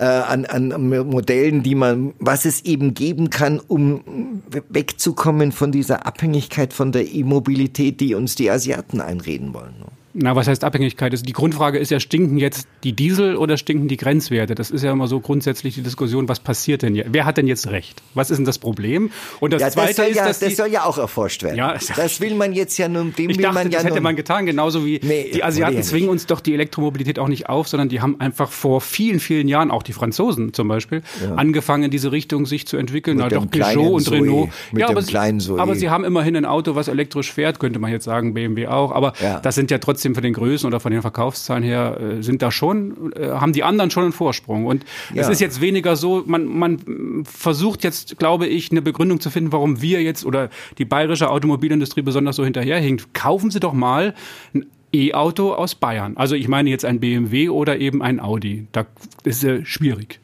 äh, 0.00 0.04
an, 0.04 0.46
an 0.46 0.88
Modellen, 0.88 1.62
die 1.62 1.74
man, 1.74 2.14
was 2.18 2.46
es 2.46 2.64
eben 2.64 2.94
geben 2.94 3.28
kann, 3.28 3.60
um 3.60 4.42
wegzukommen 4.70 5.52
von 5.52 5.72
dieser 5.72 6.06
Abhängigkeit 6.06 6.72
von 6.72 6.90
der 6.90 7.12
E-Mobilität, 7.12 8.00
die 8.00 8.14
uns 8.14 8.34
die 8.34 8.50
Asiaten 8.50 9.02
einreden 9.02 9.52
wollen. 9.52 9.74
Na, 10.12 10.34
was 10.34 10.48
heißt 10.48 10.64
Abhängigkeit? 10.64 11.12
Also 11.12 11.24
Die 11.24 11.32
Grundfrage 11.32 11.78
ist 11.78 11.90
ja, 11.92 12.00
stinken 12.00 12.36
jetzt 12.36 12.66
die 12.82 12.92
Diesel 12.94 13.36
oder 13.36 13.56
stinken 13.56 13.86
die 13.86 13.96
Grenzwerte? 13.96 14.56
Das 14.56 14.72
ist 14.72 14.82
ja 14.82 14.90
immer 14.90 15.06
so 15.06 15.20
grundsätzlich 15.20 15.76
die 15.76 15.82
Diskussion, 15.82 16.28
was 16.28 16.40
passiert 16.40 16.82
denn 16.82 16.94
hier? 16.94 17.04
Wer 17.10 17.26
hat 17.26 17.36
denn 17.36 17.46
jetzt 17.46 17.68
recht? 17.70 18.02
Was 18.14 18.28
ist 18.30 18.38
denn 18.38 18.44
das 18.44 18.58
Problem? 18.58 19.10
Und 19.38 19.52
das 19.52 19.62
Ja, 19.62 19.70
Zweite 19.70 19.88
das 19.88 19.96
soll 19.96 20.06
ist, 20.06 20.16
ja, 20.16 20.26
dass 20.26 20.38
das 20.40 20.56
soll 20.56 20.66
ja 20.68 20.84
auch 20.84 20.98
erforscht 20.98 21.44
werden. 21.44 21.56
Ja, 21.56 21.74
das 21.96 22.20
will 22.20 22.34
man 22.34 22.52
jetzt 22.52 22.76
ja 22.76 22.88
nun, 22.88 23.14
dem 23.14 23.30
ich 23.30 23.36
will 23.36 23.42
dachte, 23.44 23.54
man 23.54 23.70
ja 23.70 23.78
das 23.78 23.86
hätte 23.88 24.00
man 24.00 24.16
getan, 24.16 24.46
genauso 24.46 24.84
wie 24.84 24.98
Nee, 25.02 25.30
die 25.32 25.44
Asiaten 25.44 25.76
ja 25.76 25.82
zwingen 25.82 26.08
uns 26.08 26.26
doch 26.26 26.40
die 26.40 26.54
Elektromobilität 26.54 27.20
auch 27.20 27.28
nicht 27.28 27.48
auf, 27.48 27.68
sondern 27.68 27.88
die 27.88 28.00
haben 28.00 28.18
einfach 28.20 28.50
vor 28.50 28.80
vielen, 28.80 29.20
vielen 29.20 29.46
Jahren, 29.46 29.70
auch 29.70 29.84
die 29.84 29.92
Franzosen 29.92 30.52
zum 30.54 30.66
Beispiel, 30.66 31.02
angefangen 31.36 31.84
in 31.84 31.90
diese 31.92 32.10
Richtung 32.10 32.46
sich 32.46 32.66
zu 32.66 32.76
entwickeln. 32.78 33.16
Mit 33.16 33.26
Na, 33.26 33.28
dem 33.38 33.48
doch 33.48 33.50
Peugeot 33.60 33.90
und 33.94 34.02
Zoe, 34.02 34.14
Renault. 34.16 34.48
mit 34.72 34.80
ja, 34.80 34.88
dem 34.88 34.90
aber, 34.96 35.02
sie- 35.02 35.10
kleinen 35.10 35.38
Zoe. 35.38 35.60
aber 35.60 35.76
sie 35.76 35.88
haben 35.88 36.02
immerhin 36.02 36.34
ein 36.36 36.46
Auto, 36.46 36.74
was 36.74 36.88
elektrisch 36.88 37.32
fährt, 37.32 37.60
könnte 37.60 37.78
man 37.78 37.92
jetzt 37.92 38.04
sagen, 38.04 38.34
BMW 38.34 38.66
auch. 38.66 38.90
Aber 38.90 39.12
Ja. 39.22 39.38
das 39.38 39.54
sind 39.54 39.70
ja 39.70 39.78
trotzdem 39.78 39.99
von 40.14 40.22
den 40.22 40.32
Größen 40.32 40.66
oder 40.66 40.80
von 40.80 40.92
den 40.92 41.02
Verkaufszahlen 41.02 41.62
her, 41.62 41.98
äh, 42.00 42.22
sind 42.22 42.42
da 42.42 42.50
schon, 42.50 43.12
äh, 43.14 43.28
haben 43.28 43.52
die 43.52 43.62
anderen 43.62 43.90
schon 43.90 44.04
einen 44.04 44.12
Vorsprung. 44.12 44.66
Und 44.66 44.84
es 45.14 45.26
Ja. 45.26 45.32
ist 45.32 45.40
jetzt 45.40 45.60
weniger 45.60 45.96
so, 45.96 46.22
man, 46.26 46.46
man 46.46 47.24
versucht 47.24 47.84
jetzt, 47.84 48.18
glaube 48.18 48.46
ich, 48.46 48.70
eine 48.70 48.82
Begründung 48.82 49.20
zu 49.20 49.30
finden, 49.30 49.52
warum 49.52 49.80
wir 49.82 50.02
jetzt 50.02 50.24
oder 50.24 50.50
die 50.78 50.84
bayerische 50.84 51.30
Automobilindustrie 51.30 52.02
besonders 52.02 52.36
so 52.36 52.44
hinterherhinkt. 52.44 53.14
Kaufen 53.14 53.50
Sie 53.50 53.60
doch 53.60 53.72
mal 53.72 54.14
ein 54.54 54.66
E-Auto 54.92 55.52
aus 55.54 55.74
Bayern. 55.74 56.16
Also 56.16 56.34
ich 56.34 56.48
meine 56.48 56.70
jetzt 56.70 56.84
ein 56.84 56.98
BMW 57.00 57.48
oder 57.48 57.78
eben 57.78 58.02
ein 58.02 58.18
Audi. 58.20 58.66
Da 58.72 58.86
ist 59.24 59.44
es 59.44 59.68
schwierig. 59.68 60.18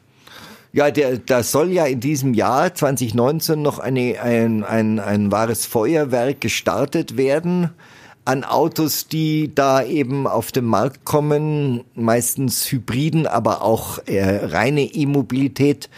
Ja, 0.73 0.91
der, 0.91 1.17
da 1.17 1.41
soll 1.41 1.71
ja 1.71 1.85
in 1.85 2.01
diesem 2.01 2.33
Jahr 2.33 2.75
2019 2.75 3.61
noch 3.61 3.79
eine, 3.79 4.19
ein, 4.21 4.63
ein, 4.63 4.99
ein 4.99 5.31
wahres 5.31 5.65
Feuerwerk 5.65 6.41
gestartet 6.41 7.15
werden 7.17 7.69
an 8.27 8.43
Autos, 8.43 9.07
die 9.07 9.55
da 9.55 9.81
eben 9.81 10.27
auf 10.27 10.51
den 10.51 10.65
Markt 10.65 11.05
kommen, 11.05 11.85
meistens 11.95 12.69
Hybriden, 12.69 13.25
aber 13.25 13.61
auch 13.61 13.99
äh, 14.05 14.45
reine 14.47 14.81
E-Mobilität, 14.81 15.89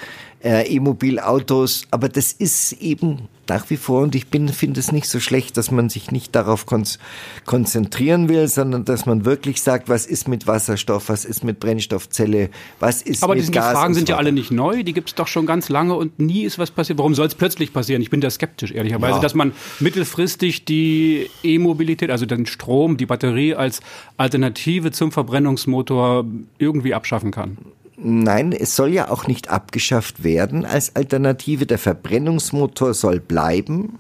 äh, 0.44 0.68
E-Mobilautos. 0.72 1.88
Aber 1.90 2.08
das 2.08 2.32
ist 2.32 2.74
eben 2.74 3.28
nach 3.50 3.70
wie 3.70 3.78
vor, 3.78 4.02
und 4.04 4.16
ich 4.16 4.28
bin 4.28 4.48
finde 4.50 4.80
es 4.80 4.92
nicht 4.92 5.08
so 5.08 5.20
schlecht, 5.20 5.58
dass 5.58 5.72
man 5.72 5.90
sich 5.90 6.12
nicht 6.12 6.36
darauf 6.36 6.66
konz 6.66 7.00
konzentrieren 7.46 8.30
will, 8.30 8.48
sondern 8.48 8.86
dass 8.86 9.06
man 9.06 9.26
wirklich 9.26 9.62
sagt, 9.62 9.90
was 9.90 10.06
ist 10.06 10.28
mit 10.28 10.48
Wasserstoff, 10.48 11.10
was 11.10 11.26
ist 11.26 11.44
mit 11.44 11.60
Brennstoffzelle, 11.60 12.50
was 12.80 13.02
ist 13.02 13.24
Aber 13.24 13.34
mit 13.36 13.44
die, 13.44 13.48
die 13.48 13.54
Gas 13.54 13.74
Fragen 13.74 13.88
und 13.88 13.94
so 13.94 13.98
sind 14.00 14.10
ja 14.10 14.18
alle 14.18 14.32
nicht 14.32 14.52
neu, 14.52 14.84
die 14.84 14.94
gibt 14.94 15.10
es 15.10 15.16
doch 15.16 15.28
schon 15.28 15.46
ganz 15.46 15.70
lange 15.70 15.96
und 15.96 16.20
nie 16.20 16.44
ist 16.44 16.60
was 16.60 16.72
passiert. 16.72 17.00
Warum 17.00 17.16
soll 17.16 17.28
es 17.28 17.36
plötzlich 17.36 17.74
passieren? 17.74 18.02
Ich 18.02 18.10
bin 18.10 18.22
da 18.22 18.30
skeptisch, 18.30 18.72
ehrlicherweise, 18.72 19.16
Ja. 19.16 19.20
dass 19.20 19.34
man 19.34 19.54
mittelfristig 19.80 20.66
die 20.66 21.30
E-Mobilität, 21.44 22.12
also 22.12 22.26
den 22.26 22.46
Strom, 22.46 22.98
die 22.98 23.06
Batterie 23.06 23.56
als 23.56 23.80
Alternative 24.18 24.92
zum 24.92 25.12
Verbrennungsmotor 25.12 26.26
irgendwie 26.58 26.94
abschaffen 26.94 27.32
kann. 27.32 27.58
Nein, 28.02 28.54
es 28.54 28.76
soll 28.76 28.94
ja 28.94 29.10
auch 29.10 29.28
nicht 29.28 29.50
abgeschafft 29.50 30.24
werden 30.24 30.66
als 30.66 30.96
Alternative. 30.96 31.66
Der 31.66 31.78
Verbrennungsmotor 31.78 32.94
soll 32.94 33.20
bleiben 33.20 34.00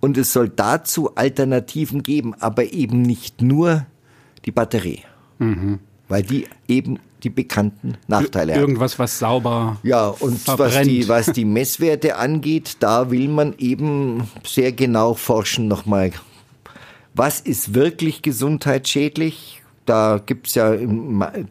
und 0.00 0.18
es 0.18 0.32
soll 0.32 0.48
dazu 0.48 1.14
Alternativen 1.16 2.02
geben, 2.02 2.34
aber 2.38 2.72
eben 2.72 3.02
nicht 3.02 3.40
nur 3.42 3.86
die 4.44 4.52
Batterie, 4.52 5.02
weil 6.08 6.22
die 6.22 6.46
eben 6.68 6.98
die 7.22 7.30
bekannten 7.30 7.96
Nachteile 8.06 8.52
hat. 8.54 8.60
Irgendwas, 8.60 8.98
was 8.98 9.18
sauber 9.18 9.78
Ja, 9.82 10.08
und 10.08 10.34
was 10.46 10.56
verbrennt. 10.56 10.86
die, 10.86 11.08
was 11.08 11.26
die 11.32 11.44
Messwerte 11.44 12.16
angeht, 12.16 12.76
da 12.80 13.10
will 13.10 13.28
man 13.28 13.54
eben 13.58 14.28
sehr 14.44 14.72
genau 14.72 15.14
forschen 15.14 15.66
nochmal. 15.66 16.12
Was 17.14 17.40
ist 17.40 17.74
wirklich 17.74 18.22
gesundheitsschädlich? 18.22 19.57
Da 19.88 20.20
gibt's 20.24 20.54
ja, 20.54 20.74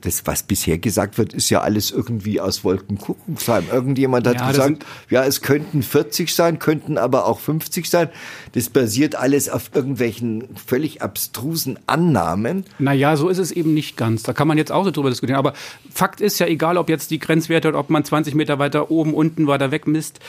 das, 0.02 0.28
was 0.28 0.44
bisher 0.44 0.78
gesagt 0.78 1.18
wird, 1.18 1.34
ist 1.34 1.50
ja 1.50 1.62
alles 1.62 1.90
irgendwie 1.90 2.40
aus 2.40 2.64
Wolkenkuckucksheim. 2.64 3.64
Irgendjemand 3.72 4.28
hat 4.28 4.36
Ja, 4.36 4.48
gesagt, 4.52 4.86
ja, 5.10 5.24
es 5.26 5.42
könnten 5.42 5.82
40 5.82 6.36
sein, 6.36 6.60
könnten 6.60 7.00
aber 7.00 7.26
auch 7.26 7.40
50 7.40 7.90
sein. 7.90 8.10
Das 8.52 8.70
basiert 8.70 9.16
alles 9.16 9.50
auf 9.50 9.72
irgendwelchen 9.74 10.50
völlig 10.56 11.02
abstrusen 11.02 11.80
Annahmen. 11.88 12.66
Naja, 12.78 13.18
so 13.18 13.28
ist 13.28 13.40
es 13.40 13.52
eben 13.52 13.74
nicht 13.74 13.98
ganz. 13.98 14.22
Da 14.22 14.34
kann 14.34 14.48
man 14.48 14.60
jetzt 14.60 14.72
auch 14.72 14.84
so 14.84 14.92
drüber 14.92 15.10
diskutieren. 15.10 15.40
Aber 15.40 15.54
Fakt 15.92 16.22
ist 16.22 16.38
ja, 16.38 16.46
egal 16.46 16.78
ob 16.78 16.90
jetzt 16.90 17.10
die 17.10 17.18
Grenzwerte 17.18 17.70
oder 17.70 17.80
ob 17.80 17.90
man 17.90 18.06
20 18.06 18.36
Meter 18.36 18.60
weiter 18.60 18.92
oben, 18.92 19.16
unten 19.16 19.48
weiter 19.48 19.72
weg 19.72 19.88
misst, 19.88 20.20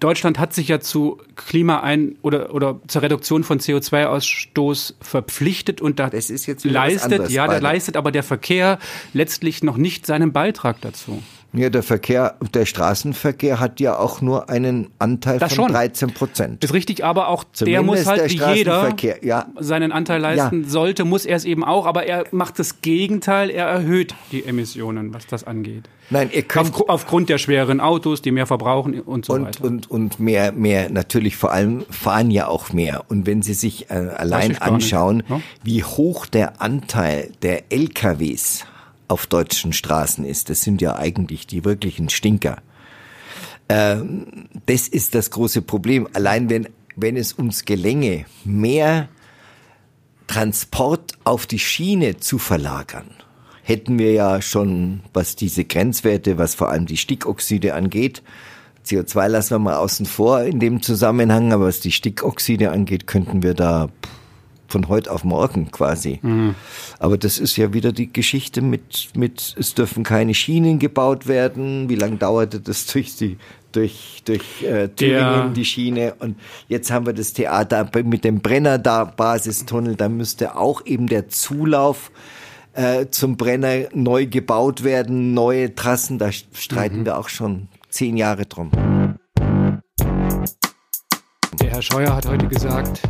Deutschland 0.00 0.38
hat 0.38 0.54
sich 0.54 0.68
ja 0.68 0.80
zu 0.80 1.18
Klima 1.36 1.80
ein 1.80 2.16
oder 2.22 2.54
oder 2.54 2.80
zur 2.88 3.02
Reduktion 3.02 3.44
von 3.44 3.60
CO2-Ausstoß 3.60 4.94
verpflichtet 5.00 5.80
und 5.80 5.98
da 5.98 6.10
leistet 6.64 7.30
ja, 7.30 7.46
beide. 7.46 7.62
leistet 7.62 7.96
aber 7.96 8.10
der 8.10 8.22
Verkehr 8.22 8.78
letztlich 9.12 9.62
noch 9.62 9.76
nicht 9.76 10.06
seinen 10.06 10.32
Beitrag 10.32 10.80
dazu. 10.80 11.22
Ja, 11.52 11.68
der 11.68 11.82
Verkehr, 11.82 12.36
der 12.54 12.64
Straßenverkehr 12.64 13.58
hat 13.58 13.80
ja 13.80 13.98
auch 13.98 14.20
nur 14.20 14.48
einen 14.48 14.90
Anteil 14.98 15.38
Das 15.38 15.54
von 15.54 15.64
schon. 15.64 15.72
13 15.72 16.14
Prozent. 16.14 16.62
Ist 16.62 16.72
richtig, 16.72 17.04
aber 17.04 17.28
auch 17.28 17.42
der 17.44 17.52
Zumindest 17.54 17.86
muss 17.86 18.06
halt 18.06 18.20
der 18.20 18.30
wie 18.30 18.56
jeder 18.56 18.94
ja. 19.22 19.46
seinen 19.58 19.90
Anteil 19.90 20.20
leisten 20.20 20.62
Ja. 20.62 20.68
sollte, 20.68 21.04
muss 21.04 21.26
er 21.26 21.36
es 21.36 21.44
eben 21.44 21.64
auch, 21.64 21.86
aber 21.86 22.06
er 22.06 22.24
macht 22.30 22.58
das 22.58 22.82
Gegenteil, 22.82 23.50
er 23.50 23.66
erhöht 23.66 24.14
die 24.30 24.44
Emissionen, 24.44 25.12
was 25.12 25.26
das 25.26 25.44
angeht. 25.44 25.88
Nein, 26.10 26.30
ihr 26.32 26.42
könnt 26.42 26.74
Auf, 26.74 26.88
aufgrund 26.88 27.28
der 27.28 27.38
schweren 27.38 27.80
Autos, 27.80 28.20
die 28.20 28.32
mehr 28.32 28.46
verbrauchen 28.46 29.00
und 29.00 29.24
so 29.24 29.34
und, 29.34 29.44
weiter. 29.44 29.64
und, 29.64 29.90
und 29.90 30.18
mehr, 30.18 30.52
mehr, 30.52 30.90
natürlich 30.90 31.36
vor 31.36 31.52
allem 31.52 31.84
fahren 31.88 32.30
ja 32.30 32.48
auch 32.48 32.72
mehr. 32.72 33.04
Und 33.08 33.26
wenn 33.26 33.42
Sie 33.42 33.54
sich 33.54 33.90
äh, 33.90 33.94
allein 33.94 34.40
gar 34.40 34.48
nicht, 34.48 34.62
anschauen, 34.62 35.22
ne? 35.28 35.40
wie 35.62 35.84
hoch 35.84 36.26
der 36.26 36.60
Anteil 36.60 37.30
der 37.42 37.72
LKWs 37.72 38.66
auf 39.10 39.26
deutschen 39.26 39.72
Straßen 39.72 40.24
ist, 40.24 40.50
das 40.50 40.62
sind 40.62 40.80
ja 40.80 40.96
eigentlich 40.96 41.46
die 41.46 41.64
wirklichen 41.64 42.08
Stinker. 42.08 42.58
Ähm, 43.68 44.48
das 44.66 44.88
ist 44.88 45.14
das 45.14 45.30
große 45.30 45.62
Problem. 45.62 46.08
Allein 46.12 46.48
wenn, 46.48 46.68
wenn 46.96 47.16
es 47.16 47.32
uns 47.32 47.64
gelänge, 47.64 48.26
mehr 48.44 49.08
Transport 50.26 51.12
auf 51.24 51.46
die 51.46 51.58
Schiene 51.58 52.18
zu 52.18 52.38
verlagern, 52.38 53.10
hätten 53.62 53.98
wir 53.98 54.12
ja 54.12 54.40
schon, 54.42 55.00
was 55.12 55.36
diese 55.36 55.64
Grenzwerte, 55.64 56.38
was 56.38 56.54
vor 56.54 56.70
allem 56.70 56.86
die 56.86 56.96
Stickoxide 56.96 57.74
angeht, 57.74 58.22
CO2 58.86 59.28
lassen 59.28 59.50
wir 59.50 59.58
mal 59.58 59.76
außen 59.76 60.06
vor 60.06 60.42
in 60.42 60.58
dem 60.58 60.82
Zusammenhang, 60.82 61.52
aber 61.52 61.66
was 61.66 61.80
die 61.80 61.92
Stickoxide 61.92 62.70
angeht, 62.70 63.06
könnten 63.06 63.42
wir 63.42 63.54
da 63.54 63.88
von 64.70 64.88
heute 64.88 65.10
auf 65.10 65.24
morgen 65.24 65.70
quasi. 65.70 66.20
Aber 66.98 67.18
das 67.18 67.38
ist 67.38 67.56
ja 67.56 67.72
wieder 67.72 67.92
die 67.92 68.12
Geschichte 68.12 68.62
mit, 68.62 69.10
mit, 69.14 69.54
es 69.58 69.74
dürfen 69.74 70.04
keine 70.04 70.34
Schienen 70.34 70.78
gebaut 70.78 71.26
werden. 71.26 71.88
Wie 71.88 71.96
lange 71.96 72.16
dauerte 72.16 72.60
das 72.60 72.86
durch 72.86 73.16
die, 73.16 73.36
durch, 73.72 74.22
durch 74.24 74.62
äh, 74.62 74.88
Thüringen, 74.88 75.20
Der- 75.20 75.48
die 75.48 75.64
Schiene? 75.64 76.14
Und 76.18 76.36
jetzt 76.68 76.90
haben 76.90 77.06
wir 77.06 77.12
das 77.12 77.32
Theater 77.32 77.88
mit 78.04 78.24
dem 78.24 78.40
Brenner 78.40 78.78
da, 78.78 79.04
Basistunnel, 79.04 79.96
da 79.96 80.08
müsste 80.08 80.56
auch 80.56 80.86
eben 80.86 81.06
der 81.08 81.28
Zulauf 81.28 82.10
äh, 82.74 83.06
zum 83.10 83.36
Brenner 83.36 83.88
neu 83.92 84.26
gebaut 84.26 84.84
werden, 84.84 85.34
neue 85.34 85.74
Trassen, 85.74 86.18
da 86.18 86.30
streiten 86.30 87.04
wir 87.04 87.18
auch 87.18 87.28
schon 87.28 87.66
zehn 87.88 88.16
Jahre 88.16 88.46
drum. 88.46 88.70
Der 91.60 91.70
Herr 91.70 91.82
Scheuer 91.82 92.14
hat 92.14 92.26
heute 92.26 92.46
gesagt, 92.46 93.02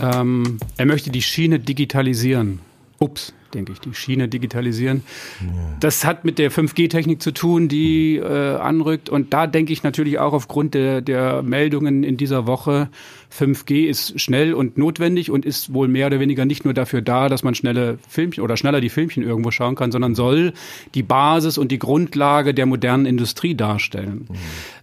ähm, 0.00 0.58
er 0.76 0.86
möchte 0.86 1.10
die 1.10 1.22
Schiene 1.22 1.58
digitalisieren. 1.58 2.60
Ups, 2.98 3.34
denke 3.52 3.72
ich, 3.72 3.80
die 3.80 3.94
Schiene 3.94 4.28
digitalisieren. 4.28 5.02
Ja. 5.40 5.76
Das 5.80 6.04
hat 6.04 6.24
mit 6.24 6.38
der 6.38 6.50
5G-Technik 6.50 7.20
zu 7.20 7.32
tun, 7.32 7.68
die 7.68 8.16
äh, 8.16 8.56
anrückt. 8.56 9.08
Und 9.08 9.32
da 9.32 9.46
denke 9.46 9.72
ich 9.72 9.82
natürlich 9.82 10.18
auch 10.18 10.32
aufgrund 10.32 10.74
der, 10.74 11.00
der 11.00 11.42
Meldungen 11.42 12.04
in 12.04 12.16
dieser 12.16 12.46
Woche, 12.46 12.88
5G 13.36 13.86
ist 13.86 14.20
schnell 14.20 14.54
und 14.54 14.78
notwendig 14.78 15.30
und 15.30 15.44
ist 15.44 15.74
wohl 15.74 15.88
mehr 15.88 16.06
oder 16.06 16.20
weniger 16.20 16.44
nicht 16.44 16.64
nur 16.64 16.74
dafür 16.74 17.02
da, 17.02 17.28
dass 17.28 17.42
man 17.42 17.54
schnelle 17.54 17.98
Filmchen 18.08 18.42
oder 18.42 18.56
schneller 18.56 18.80
die 18.80 18.88
Filmchen 18.88 19.22
irgendwo 19.22 19.50
schauen 19.50 19.74
kann, 19.74 19.92
sondern 19.92 20.14
soll 20.14 20.52
die 20.94 21.02
Basis 21.02 21.58
und 21.58 21.72
die 21.72 21.78
Grundlage 21.78 22.54
der 22.54 22.66
modernen 22.66 23.04
Industrie 23.04 23.54
darstellen. 23.54 24.26
Mhm. 24.28 24.36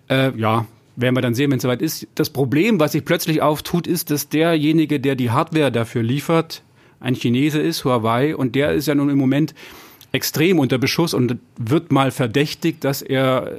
Äh, 0.09 0.37
ja, 0.37 0.65
werden 0.95 1.15
wir 1.15 1.21
dann 1.21 1.33
sehen, 1.33 1.51
wenn 1.51 1.57
es 1.57 1.63
soweit 1.63 1.81
ist. 1.81 2.07
Das 2.15 2.29
Problem, 2.29 2.79
was 2.79 2.91
sich 2.91 3.05
plötzlich 3.05 3.41
auftut, 3.41 3.87
ist, 3.87 4.11
dass 4.11 4.29
derjenige, 4.29 4.99
der 4.99 5.15
die 5.15 5.31
Hardware 5.31 5.71
dafür 5.71 6.03
liefert, 6.03 6.61
ein 6.99 7.15
Chinese 7.15 7.59
ist, 7.59 7.83
Huawei, 7.83 8.35
und 8.35 8.55
der 8.55 8.71
ist 8.73 8.87
ja 8.87 8.95
nun 8.95 9.09
im 9.09 9.17
Moment 9.17 9.53
extrem 10.11 10.59
unter 10.59 10.77
Beschuss 10.77 11.13
und 11.13 11.37
wird 11.57 11.91
mal 11.91 12.11
verdächtigt, 12.11 12.83
dass 12.83 13.01
er 13.01 13.51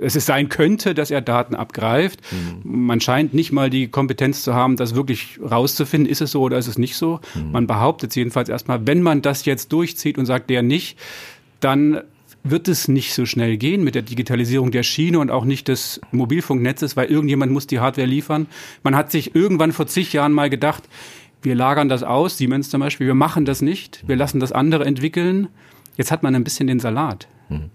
es 0.00 0.14
sein 0.14 0.48
könnte, 0.48 0.94
dass 0.94 1.10
er 1.10 1.20
Daten 1.20 1.54
abgreift. 1.54 2.20
Mhm. 2.32 2.86
Man 2.86 3.00
scheint 3.00 3.34
nicht 3.34 3.52
mal 3.52 3.70
die 3.70 3.88
Kompetenz 3.88 4.42
zu 4.42 4.54
haben, 4.54 4.76
das 4.76 4.94
wirklich 4.94 5.38
rauszufinden, 5.42 6.10
ist 6.10 6.20
es 6.20 6.32
so 6.32 6.42
oder 6.42 6.58
ist 6.58 6.66
es 6.66 6.78
nicht 6.78 6.96
so. 6.96 7.20
Mhm. 7.34 7.52
Man 7.52 7.66
behauptet 7.66 8.10
es 8.10 8.16
jedenfalls 8.16 8.48
erstmal, 8.48 8.86
wenn 8.86 9.02
man 9.02 9.22
das 9.22 9.44
jetzt 9.44 9.72
durchzieht 9.72 10.18
und 10.18 10.26
sagt, 10.26 10.50
der 10.50 10.62
nicht, 10.62 10.98
dann 11.60 12.00
wird 12.44 12.68
es 12.68 12.88
nicht 12.88 13.14
so 13.14 13.24
schnell 13.26 13.56
gehen 13.56 13.84
mit 13.84 13.94
der 13.94 14.02
Digitalisierung 14.02 14.70
der 14.70 14.82
Schiene 14.82 15.18
und 15.18 15.30
auch 15.30 15.44
nicht 15.44 15.68
des 15.68 16.00
Mobilfunknetzes, 16.10 16.96
weil 16.96 17.06
irgendjemand 17.06 17.52
muss 17.52 17.66
die 17.66 17.80
Hardware 17.80 18.06
liefern. 18.06 18.46
Man 18.82 18.96
hat 18.96 19.10
sich 19.10 19.34
irgendwann 19.34 19.72
vor 19.72 19.86
zig 19.86 20.12
Jahren 20.12 20.32
mal 20.32 20.50
gedacht, 20.50 20.88
wir 21.42 21.54
lagern 21.54 21.88
das 21.88 22.02
aus, 22.02 22.38
Siemens 22.38 22.70
zum 22.70 22.80
Beispiel, 22.80 23.06
wir 23.06 23.14
machen 23.14 23.44
das 23.44 23.62
nicht, 23.62 24.02
wir 24.06 24.16
lassen 24.16 24.40
das 24.40 24.52
andere 24.52 24.84
entwickeln. 24.84 25.48
Jetzt 25.96 26.10
hat 26.10 26.22
man 26.22 26.34
ein 26.34 26.44
bisschen 26.44 26.66
den 26.66 26.80
Salat. 26.80 27.28
Hm. 27.48 27.70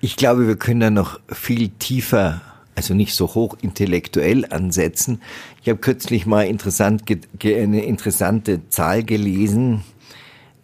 Ich 0.00 0.16
glaube, 0.16 0.46
wir 0.46 0.56
können 0.56 0.80
da 0.80 0.90
noch 0.90 1.20
viel 1.28 1.68
tiefer, 1.68 2.40
also 2.74 2.94
nicht 2.94 3.14
so 3.14 3.34
hoch 3.34 3.56
intellektuell 3.60 4.46
ansetzen. 4.50 5.20
Ich 5.62 5.68
habe 5.68 5.80
kürzlich 5.80 6.26
mal 6.26 6.46
interessant, 6.46 7.02
eine 7.44 7.84
interessante 7.84 8.68
Zahl 8.68 9.04
gelesen 9.04 9.82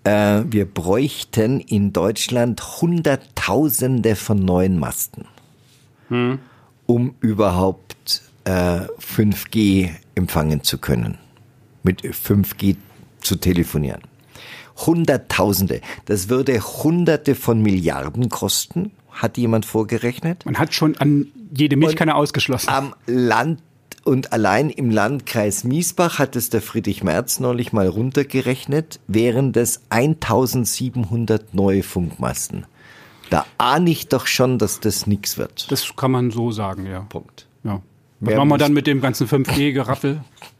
äh, 0.04 0.42
wir 0.46 0.66
bräuchten 0.66 1.61
in 1.61 1.92
Deutschland 1.92 2.80
Hunderttausende 2.80 4.16
von 4.16 4.38
neuen 4.38 4.78
Masten, 4.78 5.26
hm. 6.08 6.38
um 6.87 7.14
überhaupt 7.20 8.23
äh, 8.44 8.80
5G 9.00 9.90
empfangen 10.14 10.62
zu 10.62 10.78
können, 10.78 11.18
mit 11.82 12.02
5G 12.02 12.76
zu 13.20 13.37
telefonieren. 13.37 14.02
Hunderttausende. 14.87 15.80
Das 16.06 16.28
würde 16.28 16.61
Hunderte 16.61 17.34
von 17.34 17.62
Milliarden 17.62 18.28
kosten, 18.28 18.90
hat 19.11 19.38
jemand 19.38 19.66
vorgerechnet. 19.66 20.44
Man 20.44 20.58
hat 20.58 20.75
schon 20.75 20.96
an 20.99 21.28
jede 21.52 21.76
Milchkanne 21.76 22.14
ausgeschlossen. 22.14 22.68
Am 22.68 22.94
Land 23.06 23.61
und 24.04 24.32
allein 24.32 24.70
im 24.70 24.90
Landkreis 24.90 25.64
Miesbach 25.64 26.18
hat 26.18 26.37
es 26.37 26.50
der 26.50 26.62
Friedrich 26.62 27.02
Merz 27.02 27.40
neulich 27.40 27.73
mal 27.73 27.88
runtergerechnet, 27.88 29.00
wären 29.06 29.52
das 29.52 29.82
1700 29.90 31.54
neue 31.54 31.82
Funkmasten. 31.82 32.66
Da 33.30 33.46
ahne 33.58 33.90
ich 33.90 34.08
doch 34.08 34.26
schon, 34.26 34.58
dass 34.58 34.80
das 34.80 35.06
nichts 35.06 35.38
wird. 35.38 35.70
Das 35.73 35.96
kann 35.96 36.11
man 36.11 36.30
so 36.30 36.50
sagen, 36.50 36.87
ja. 36.87 37.00
Punkt. 37.00 37.46
Ja. 37.64 37.80
Was 38.20 38.30
Wer 38.30 38.37
machen 38.38 38.49
wir 38.50 38.58
dann 38.58 38.73
mit 38.73 38.87
dem 38.87 39.00
ganzen 39.00 39.26
5G-Geraffel? 39.26 40.20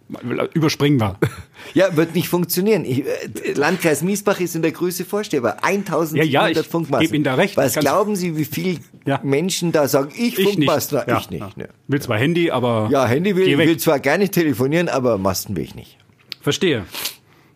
Überspringen 0.55 1.01
wir. 1.01 1.19
Ja, 1.73 1.97
wird 1.97 2.15
nicht 2.15 2.29
funktionieren. 2.29 2.85
Ich, 2.85 3.07
äh, 3.07 3.53
Landkreis 3.55 4.03
Miesbach 4.03 4.39
ist 4.39 4.55
in 4.55 4.61
der 4.61 4.73
Größe 4.73 5.07
vorstellbar. 5.07 5.65
1000 5.65 6.23
ja, 6.23 6.25
ja, 6.25 6.49
ich 6.49 6.59
Funkmasten. 6.67 7.07
Gebe 7.07 7.17
Ihnen 7.17 7.25
da 7.25 7.35
recht. 7.35 7.57
Was 7.57 7.75
glauben 7.75 8.17
Sie, 8.17 8.37
wie 8.37 8.45
viele 8.45 8.79
ja. 9.07 9.19
Menschen 9.23 9.73
da 9.73 9.89
sagen, 9.89 10.11
ich, 10.15 10.39
ich 10.39 10.45
Funkmasten? 10.45 10.99
Nicht. 10.99 11.09
Ja, 11.09 11.19
ich 11.19 11.31
nicht. 11.31 11.57
Ja. 11.57 11.67
Will 11.89 12.03
zwar 12.03 12.19
Handy, 12.19 12.51
aber. 12.51 12.89
Ja, 12.93 13.07
Handy 13.07 13.35
will, 13.35 13.49
ich 13.49 13.57
will 13.57 13.79
zwar 13.79 13.99
gerne 13.99 14.29
telefonieren, 14.29 14.91
aber 14.91 15.17
Masten 15.17 15.57
will 15.57 15.65
ich 15.65 15.75
nicht. 15.75 15.97
Verstehe. 16.43 16.85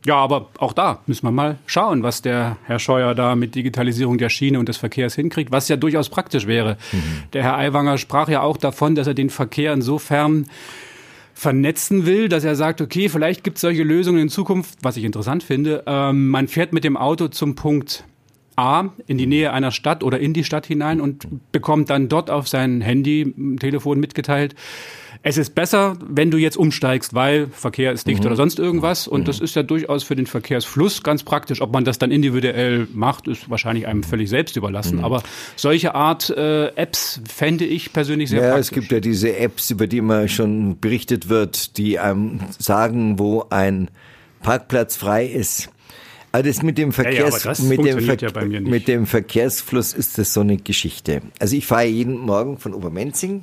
Ja, 0.07 0.17
aber 0.17 0.49
auch 0.59 0.73
da 0.73 1.01
müssen 1.07 1.27
wir 1.27 1.33
mal 1.33 1.59
schauen, 1.67 2.03
was 2.03 2.23
der 2.23 2.57
Herr 2.65 2.79
Scheuer 2.79 3.15
da 3.15 3.35
mit 3.35 3.55
Digitalisierung 3.55 4.17
der 4.17 4.31
Schiene 4.31 4.59
und 4.59 4.69
des 4.69 4.79
Verkehrs 4.79 5.15
hinkriegt, 5.15 5.53
was 5.53 5.69
ja 5.69 5.77
durchaus 5.77 6.09
praktisch 6.09 6.47
wäre. 6.47 6.79
Mhm. 6.93 7.25
Der 7.35 7.43
Herr 7.43 7.59
Aiwanger 7.59 7.99
sprach 7.99 8.29
ja 8.29 8.41
auch 8.41 8.57
davon, 8.57 8.95
dass 8.95 9.07
er 9.07 9.15
den 9.15 9.29
Verkehr 9.29 9.75
insofern 9.75 10.47
vernetzen 11.39 12.05
will, 12.05 12.29
dass 12.29 12.43
er 12.43 12.57
sagt, 12.57 12.81
okay, 12.81 13.09
vielleicht 13.09 13.45
gibt 13.45 13.59
es 13.59 13.61
solche 13.61 13.85
Lösungen 13.85 14.21
in 14.23 14.29
Zukunft, 14.29 14.77
was 14.83 14.97
ich 14.97 15.05
interessant 15.05 15.45
finde. 15.45 15.85
Ähm, 15.87 16.31
man 16.31 16.49
fährt 16.49 16.73
mit 16.73 16.83
dem 16.83 16.97
Auto 16.97 17.29
zum 17.29 17.55
Punkt 17.55 18.03
A 18.57 18.89
in 19.07 19.19
die 19.19 19.29
Nähe 19.29 19.53
einer 19.53 19.71
Stadt 19.71 20.03
oder 20.03 20.19
in 20.19 20.33
die 20.33 20.43
Stadt 20.43 20.67
hinein 20.67 21.01
und 21.01 21.29
bekommt 21.53 21.91
dann 21.91 22.09
dort 22.09 22.29
auf 22.29 22.49
sein 22.49 22.81
Handy, 22.81 23.33
Telefon 23.61 24.01
mitgeteilt, 24.01 24.57
es 25.23 25.37
ist 25.37 25.55
besser, 25.55 25.97
wenn 26.07 26.31
du 26.31 26.39
jetzt 26.39 26.57
umsteigst, 26.57 27.15
weil 27.15 27.49
Verkehr 27.49 27.93
ist 27.93 28.07
dicht 28.07 28.21
mhm. 28.21 28.27
oder 28.27 28.37
sonst 28.37 28.59
irgendwas. 28.59 29.09
Und 29.09 29.23
mhm. 29.23 29.25
das 29.25 29.41
ist 29.41 29.57
ja 29.57 29.63
durchaus 29.63 30.05
für 30.05 30.15
den 30.15 30.27
Verkehrsfluss 30.27 31.03
ganz 31.03 31.23
praktisch. 31.23 31.61
Ob 31.61 31.73
man 31.73 31.85
das 31.85 31.99
dann 31.99 32.11
individuell 32.11 32.87
macht, 32.93 33.27
ist 33.27 33.51
wahrscheinlich 33.51 33.87
einem 33.87 34.03
völlig 34.03 34.29
selbst 34.29 34.57
überlassen. 34.57 34.99
Mhm. 34.99 35.05
Aber 35.05 35.23
solche 35.57 35.95
Art 35.95 36.31
äh, 36.31 36.69
Apps 36.69 37.21
fände 37.29 37.65
ich 37.65 37.93
persönlich 37.93 38.31
sehr 38.31 38.43
ja, 38.43 38.51
praktisch. 38.53 38.71
Ja, 38.71 38.77
es 38.77 38.81
gibt 38.81 38.93
ja 38.93 39.01
diese 39.01 39.37
Apps, 39.37 39.71
über 39.71 39.87
die 39.87 39.99
immer 39.99 40.29
schon 40.29 40.79
berichtet 40.79 41.29
wird, 41.29 41.77
die 41.79 41.99
einem 41.99 42.41
sagen, 42.59 43.19
wo 43.19 43.47
ein 43.51 43.91
Parkplatz 44.43 44.97
frei 44.97 45.27
ist. 45.27 45.71
Aber 46.31 46.43
das 46.43 46.63
mit 46.63 46.79
dem, 46.79 46.93
Verkehrs 46.93 47.43
ja, 47.43 47.53
ja, 47.53 47.65
mit, 47.65 47.85
dem 47.85 48.01
Ver 48.01 48.17
ja 48.21 48.61
mit 48.61 48.87
dem 48.87 49.07
Verkehrsfluss 49.07 49.95
ist 49.95 50.19
das 50.19 50.35
so 50.35 50.41
eine 50.43 50.59
Geschichte. 50.59 51.23
Also 51.39 51.57
ich 51.57 51.67
fahre 51.67 51.87
jeden 51.87 52.19
Morgen 52.19 52.59
von 52.59 52.75
Obermenzing 52.75 53.43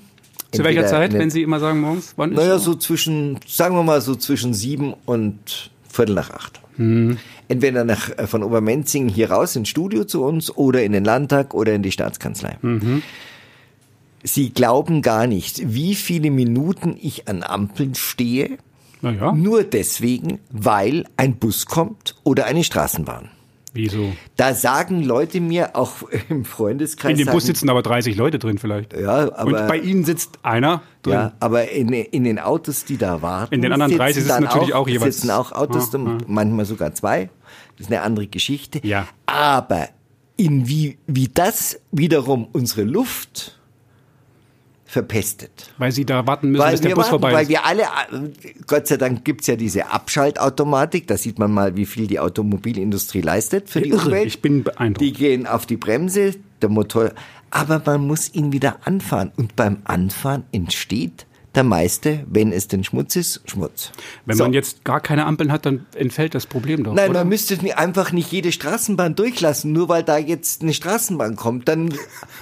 zu 0.51 0.63
welcher 0.63 0.87
Zeit, 0.87 1.13
wenn 1.13 1.29
Sie 1.29 1.41
immer 1.41 1.59
sagen 1.59 1.81
morgens? 1.81 2.13
Wann 2.15 2.31
ist 2.31 2.37
naja, 2.37 2.57
so 2.57 2.75
zwischen, 2.75 3.39
sagen 3.47 3.75
wir 3.75 3.83
mal 3.83 4.01
so 4.01 4.15
zwischen 4.15 4.53
sieben 4.53 4.93
und 5.05 5.71
Viertel 5.87 6.15
nach 6.15 6.29
acht. 6.29 6.61
Hm. 6.77 7.17
Entweder 7.47 7.83
nach, 7.83 8.09
äh, 8.17 8.27
von 8.27 8.43
Obermenzing 8.43 9.07
hier 9.07 9.31
raus 9.31 9.55
ins 9.55 9.69
Studio 9.69 10.03
zu 10.03 10.23
uns 10.23 10.55
oder 10.55 10.83
in 10.83 10.91
den 10.91 11.05
Landtag 11.05 11.53
oder 11.53 11.73
in 11.73 11.83
die 11.83 11.91
Staatskanzlei. 11.91 12.57
Mhm. 12.61 13.01
Sie 14.23 14.49
glauben 14.49 15.01
gar 15.01 15.27
nicht, 15.27 15.73
wie 15.73 15.93
viele 15.93 16.31
Minuten 16.31 16.97
ich 16.99 17.27
an 17.27 17.43
Ampeln 17.43 17.93
stehe. 17.93 18.57
Ja. 19.01 19.33
Nur 19.33 19.63
deswegen, 19.63 20.39
weil 20.49 21.05
ein 21.15 21.35
Bus 21.35 21.67
kommt 21.67 22.15
oder 22.23 22.45
eine 22.45 22.63
Straßenbahn. 22.63 23.29
Wieso? 23.75 24.13
Da 24.37 24.53
sagen 24.53 25.03
Leute 25.03 25.41
mir 25.41 25.75
auch 25.75 26.03
im 26.29 26.45
Freundeskreis. 26.45 27.11
In 27.11 27.25
dem 27.25 27.31
Bus 27.31 27.45
sitzen 27.45 27.69
aber 27.69 27.81
30 27.81 28.15
Leute 28.15 28.39
drin 28.39 28.57
vielleicht. 28.57 28.93
Ja, 28.93 29.35
aber. 29.35 29.43
Und 29.43 29.67
bei 29.67 29.77
Ihnen 29.77 30.05
sitzt 30.05 30.39
einer 30.43 30.81
drin. 31.01 31.13
Ja, 31.13 31.33
aber 31.41 31.69
in, 31.69 31.89
in 31.89 32.23
den 32.23 32.39
Autos, 32.39 32.85
die 32.85 32.97
da 32.97 33.21
warten. 33.21 33.53
In 33.53 33.61
den 33.61 33.73
anderen 33.73 33.97
30 33.97 34.23
sitzen 34.23 34.43
natürlich 34.43 34.73
auch, 34.73 34.83
auch 34.83 34.87
jeweils. 34.87 35.17
sitzen 35.17 35.31
auch 35.31 35.51
Autos, 35.51 35.91
ja, 35.91 35.99
ja. 35.99 36.17
manchmal 36.25 36.65
sogar 36.65 36.93
zwei. 36.93 37.29
Das 37.77 37.87
ist 37.87 37.91
eine 37.91 38.01
andere 38.01 38.27
Geschichte. 38.27 38.79
Ja. 38.81 39.09
Aber 39.25 39.89
in 40.37 40.69
wie, 40.69 40.97
wie 41.05 41.27
das 41.27 41.81
wiederum 41.91 42.47
unsere 42.53 42.83
Luft 42.83 43.59
verpestet. 44.95 45.73
Weil 45.77 45.91
sie 45.91 46.05
da 46.05 46.25
warten 46.25 46.51
müssen, 46.51 46.63
weil 46.63 46.71
bis 46.71 46.79
der 46.79 46.89
Bus 46.91 46.97
warten, 46.99 47.09
vorbei 47.09 47.31
ist. 47.31 47.35
Weil 47.35 47.49
wir 47.49 47.65
alle, 47.65 47.83
Gott 48.65 48.87
sei 48.87 48.95
Dank 48.95 49.25
gibt's 49.25 49.45
ja 49.45 49.57
diese 49.57 49.91
Abschaltautomatik, 49.91 51.05
da 51.05 51.17
sieht 51.17 51.37
man 51.37 51.51
mal, 51.51 51.75
wie 51.75 51.85
viel 51.85 52.07
die 52.07 52.17
Automobilindustrie 52.17 53.19
leistet 53.19 53.69
für 53.69 53.81
die 53.81 53.89
Irre, 53.89 54.05
Umwelt. 54.05 54.27
Ich 54.27 54.41
bin 54.41 54.63
beeindruckt. 54.63 55.01
Die 55.01 55.11
gehen 55.11 55.47
auf 55.47 55.65
die 55.65 55.75
Bremse, 55.75 56.35
der 56.61 56.69
Motor, 56.69 57.11
aber 57.51 57.81
man 57.85 58.07
muss 58.07 58.33
ihn 58.33 58.53
wieder 58.53 58.77
anfahren 58.85 59.33
und 59.35 59.57
beim 59.57 59.79
Anfahren 59.83 60.45
entsteht 60.53 61.25
der 61.55 61.63
meiste, 61.63 62.23
wenn 62.27 62.51
es 62.51 62.67
denn 62.67 62.83
Schmutz 62.83 63.15
ist, 63.15 63.41
Schmutz. 63.45 63.91
Wenn 64.25 64.37
so. 64.37 64.43
man 64.43 64.53
jetzt 64.53 64.83
gar 64.83 64.99
keine 64.99 65.25
Ampeln 65.25 65.51
hat, 65.51 65.65
dann 65.65 65.85
entfällt 65.95 66.35
das 66.35 66.45
Problem 66.45 66.83
doch. 66.83 66.93
Nein, 66.93 67.09
oder? 67.09 67.19
man 67.19 67.29
müsste 67.29 67.57
einfach 67.77 68.11
nicht 68.11 68.31
jede 68.31 68.51
Straßenbahn 68.51 69.15
durchlassen, 69.15 69.71
nur 69.71 69.89
weil 69.89 70.03
da 70.03 70.17
jetzt 70.17 70.61
eine 70.61 70.73
Straßenbahn 70.73 71.35
kommt. 71.35 71.67
Dann, 71.67 71.93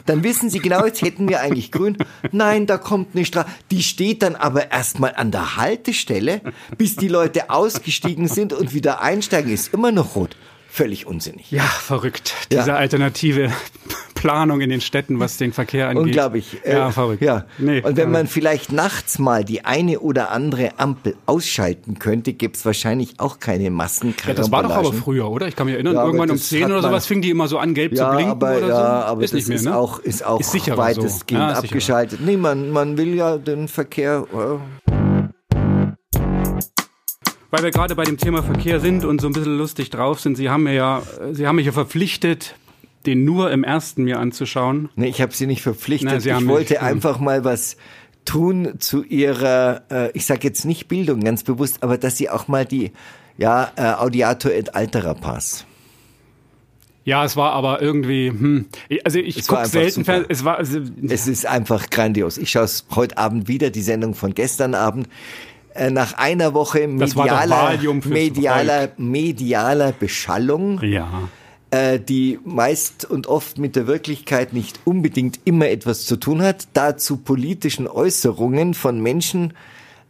dann 0.05 0.23
wissen 0.23 0.49
Sie 0.49 0.59
genau, 0.59 0.85
jetzt 0.85 1.01
hätten 1.01 1.29
wir 1.29 1.41
eigentlich 1.41 1.71
grün. 1.71 1.97
Nein, 2.31 2.65
da 2.65 2.77
kommt 2.77 3.15
eine 3.15 3.25
Straße. 3.25 3.47
Die 3.71 3.83
steht 3.83 4.23
dann 4.23 4.35
aber 4.35 4.71
erstmal 4.71 5.13
an 5.15 5.31
der 5.31 5.57
Haltestelle, 5.57 6.41
bis 6.77 6.95
die 6.95 7.07
Leute 7.07 7.49
ausgestiegen 7.49 8.27
sind 8.27 8.53
und 8.53 8.73
wieder 8.73 9.01
einsteigen, 9.01 9.53
ist 9.53 9.73
immer 9.73 9.91
noch 9.91 10.15
rot. 10.15 10.35
Völlig 10.69 11.05
unsinnig. 11.05 11.51
Ja, 11.51 11.61
verrückt. 11.61 12.33
Diese 12.51 12.69
ja. 12.69 12.75
alternative 12.75 13.51
Planung 14.23 14.61
in 14.61 14.69
den 14.69 14.79
Städten, 14.79 15.19
was 15.19 15.35
den 15.35 15.51
Verkehr 15.51 15.89
angeht. 15.89 16.03
Unglaublich. 16.03 16.57
Ja, 16.65 16.87
äh, 16.87 16.91
verrückt. 16.93 17.21
Ja. 17.21 17.43
Nee, 17.57 17.81
Und 17.81 17.97
wenn 17.97 18.09
man 18.09 18.27
vielleicht 18.27 18.71
nachts 18.71 19.19
mal 19.19 19.43
die 19.43 19.65
eine 19.65 19.99
oder 19.99 20.31
andere 20.31 20.79
Ampel 20.79 21.17
ausschalten 21.25 21.99
könnte, 21.99 22.31
gäbe 22.31 22.53
es 22.53 22.65
wahrscheinlich 22.65 23.19
auch 23.19 23.41
keine 23.41 23.69
Massen. 23.69 24.15
Ja, 24.25 24.33
das 24.33 24.49
war 24.49 24.63
doch 24.63 24.71
aber 24.71 24.93
früher, 24.93 25.29
oder? 25.29 25.49
Ich 25.49 25.57
kann 25.57 25.65
mich 25.65 25.73
erinnern, 25.73 25.95
ja, 25.95 26.05
irgendwann 26.05 26.31
um 26.31 26.37
10 26.37 26.71
oder 26.71 26.81
sowas 26.81 27.05
fing 27.05 27.21
die 27.21 27.31
immer 27.31 27.49
so 27.49 27.57
an, 27.57 27.73
gelb 27.73 27.91
ja, 27.91 28.11
zu 28.11 28.15
blinken 28.15 28.31
aber, 28.31 28.57
oder 28.59 28.67
ja, 28.69 28.75
so. 28.75 29.07
aber 29.07 29.23
ist 29.23 29.33
das 29.33 29.39
nicht 29.39 29.47
mehr, 29.49 29.57
ist 29.57 29.65
ne? 29.65 29.75
auch, 29.75 29.99
ist 29.99 30.25
auch 30.25 30.39
ist 30.39 30.53
weitestgehend 30.77 31.43
so. 31.43 31.49
ja, 31.49 31.59
abgeschaltet. 31.59 32.19
Nee, 32.23 32.37
man, 32.37 32.71
man 32.71 32.97
will 32.97 33.13
ja 33.15 33.37
den 33.37 33.67
Verkehr... 33.67 34.25
Äh 34.33 34.83
weil 37.51 37.61
wir 37.61 37.69
gerade 37.69 37.93
bei 37.93 38.03
dem 38.03 38.17
Thema 38.17 38.41
Verkehr 38.41 38.79
sind 38.79 39.05
und 39.05 39.21
so 39.21 39.27
ein 39.27 39.33
bisschen 39.33 39.57
lustig 39.59 39.91
drauf 39.91 40.19
sind, 40.19 40.37
Sie 40.37 40.49
haben 40.49 40.63
mir 40.63 40.73
ja, 40.73 41.03
Sie 41.33 41.45
haben 41.45 41.57
mich 41.57 41.67
ja 41.67 41.71
verpflichtet, 41.71 42.55
den 43.05 43.23
nur 43.25 43.51
im 43.51 43.63
ersten 43.63 44.03
mir 44.03 44.19
anzuschauen. 44.19 44.89
Nee, 44.95 45.07
ich 45.07 45.21
habe 45.21 45.33
Sie 45.33 45.47
nicht 45.47 45.61
verpflichtet. 45.61 46.09
Nein, 46.09 46.19
Sie 46.19 46.29
ich 46.29 46.47
wollte 46.47 46.81
einfach 46.81 47.19
mal 47.19 47.43
was 47.43 47.77
tun 48.25 48.75
zu 48.79 49.03
Ihrer, 49.03 49.83
äh, 49.91 50.11
ich 50.13 50.25
sage 50.25 50.47
jetzt 50.47 50.65
nicht 50.65 50.87
Bildung 50.87 51.21
ganz 51.21 51.43
bewusst, 51.43 51.83
aber 51.83 51.97
dass 51.97 52.17
Sie 52.17 52.29
auch 52.29 52.47
mal 52.47 52.65
die, 52.65 52.91
ja, 53.37 53.71
äh, 53.75 53.93
Audiator 53.93 54.51
et 54.51 54.75
altera 54.75 55.13
Pass. 55.13 55.65
Ja, 57.05 57.25
es 57.25 57.35
war 57.35 57.51
aber 57.51 57.81
irgendwie, 57.81 58.29
hm, 58.29 58.65
also 59.03 59.19
ich 59.19 59.45
gucke 59.45 59.65
selten. 59.65 60.05
Fernsehen. 60.05 60.29
Es 60.29 60.45
war, 60.45 60.57
also, 60.57 60.79
Es 61.09 61.27
ist 61.27 61.45
einfach 61.45 61.89
grandios. 61.89 62.37
Ich 62.37 62.51
schaue 62.51 62.63
es 62.63 62.85
heute 62.95 63.17
Abend 63.17 63.49
wieder, 63.49 63.71
die 63.71 63.81
Sendung 63.81 64.13
von 64.15 64.33
gestern 64.33 64.73
Abend. 64.73 65.09
Äh, 65.75 65.89
Nach 65.89 66.13
einer 66.13 66.53
Woche 66.53 66.87
medialer, 66.87 67.77
medialer, 68.05 68.89
medialer 68.97 69.91
Beschallung, 69.91 70.81
ja. 70.81 71.29
Äh, 71.73 71.99
die 71.99 72.39
meist 72.45 73.03
und 73.09 73.25
oft 73.25 73.57
mit 73.57 73.75
der 73.75 73.87
Wirklichkeit 73.87 74.53
nicht 74.53 74.79
unbedingt 74.85 75.39
immer 75.43 75.67
etwas 75.69 76.05
zu 76.05 76.17
tun 76.17 76.41
hat, 76.43 76.67
dazu 76.73 77.17
politischen 77.17 77.87
Äußerungen 77.87 78.75
von 78.75 79.01
Menschen, 79.01 79.53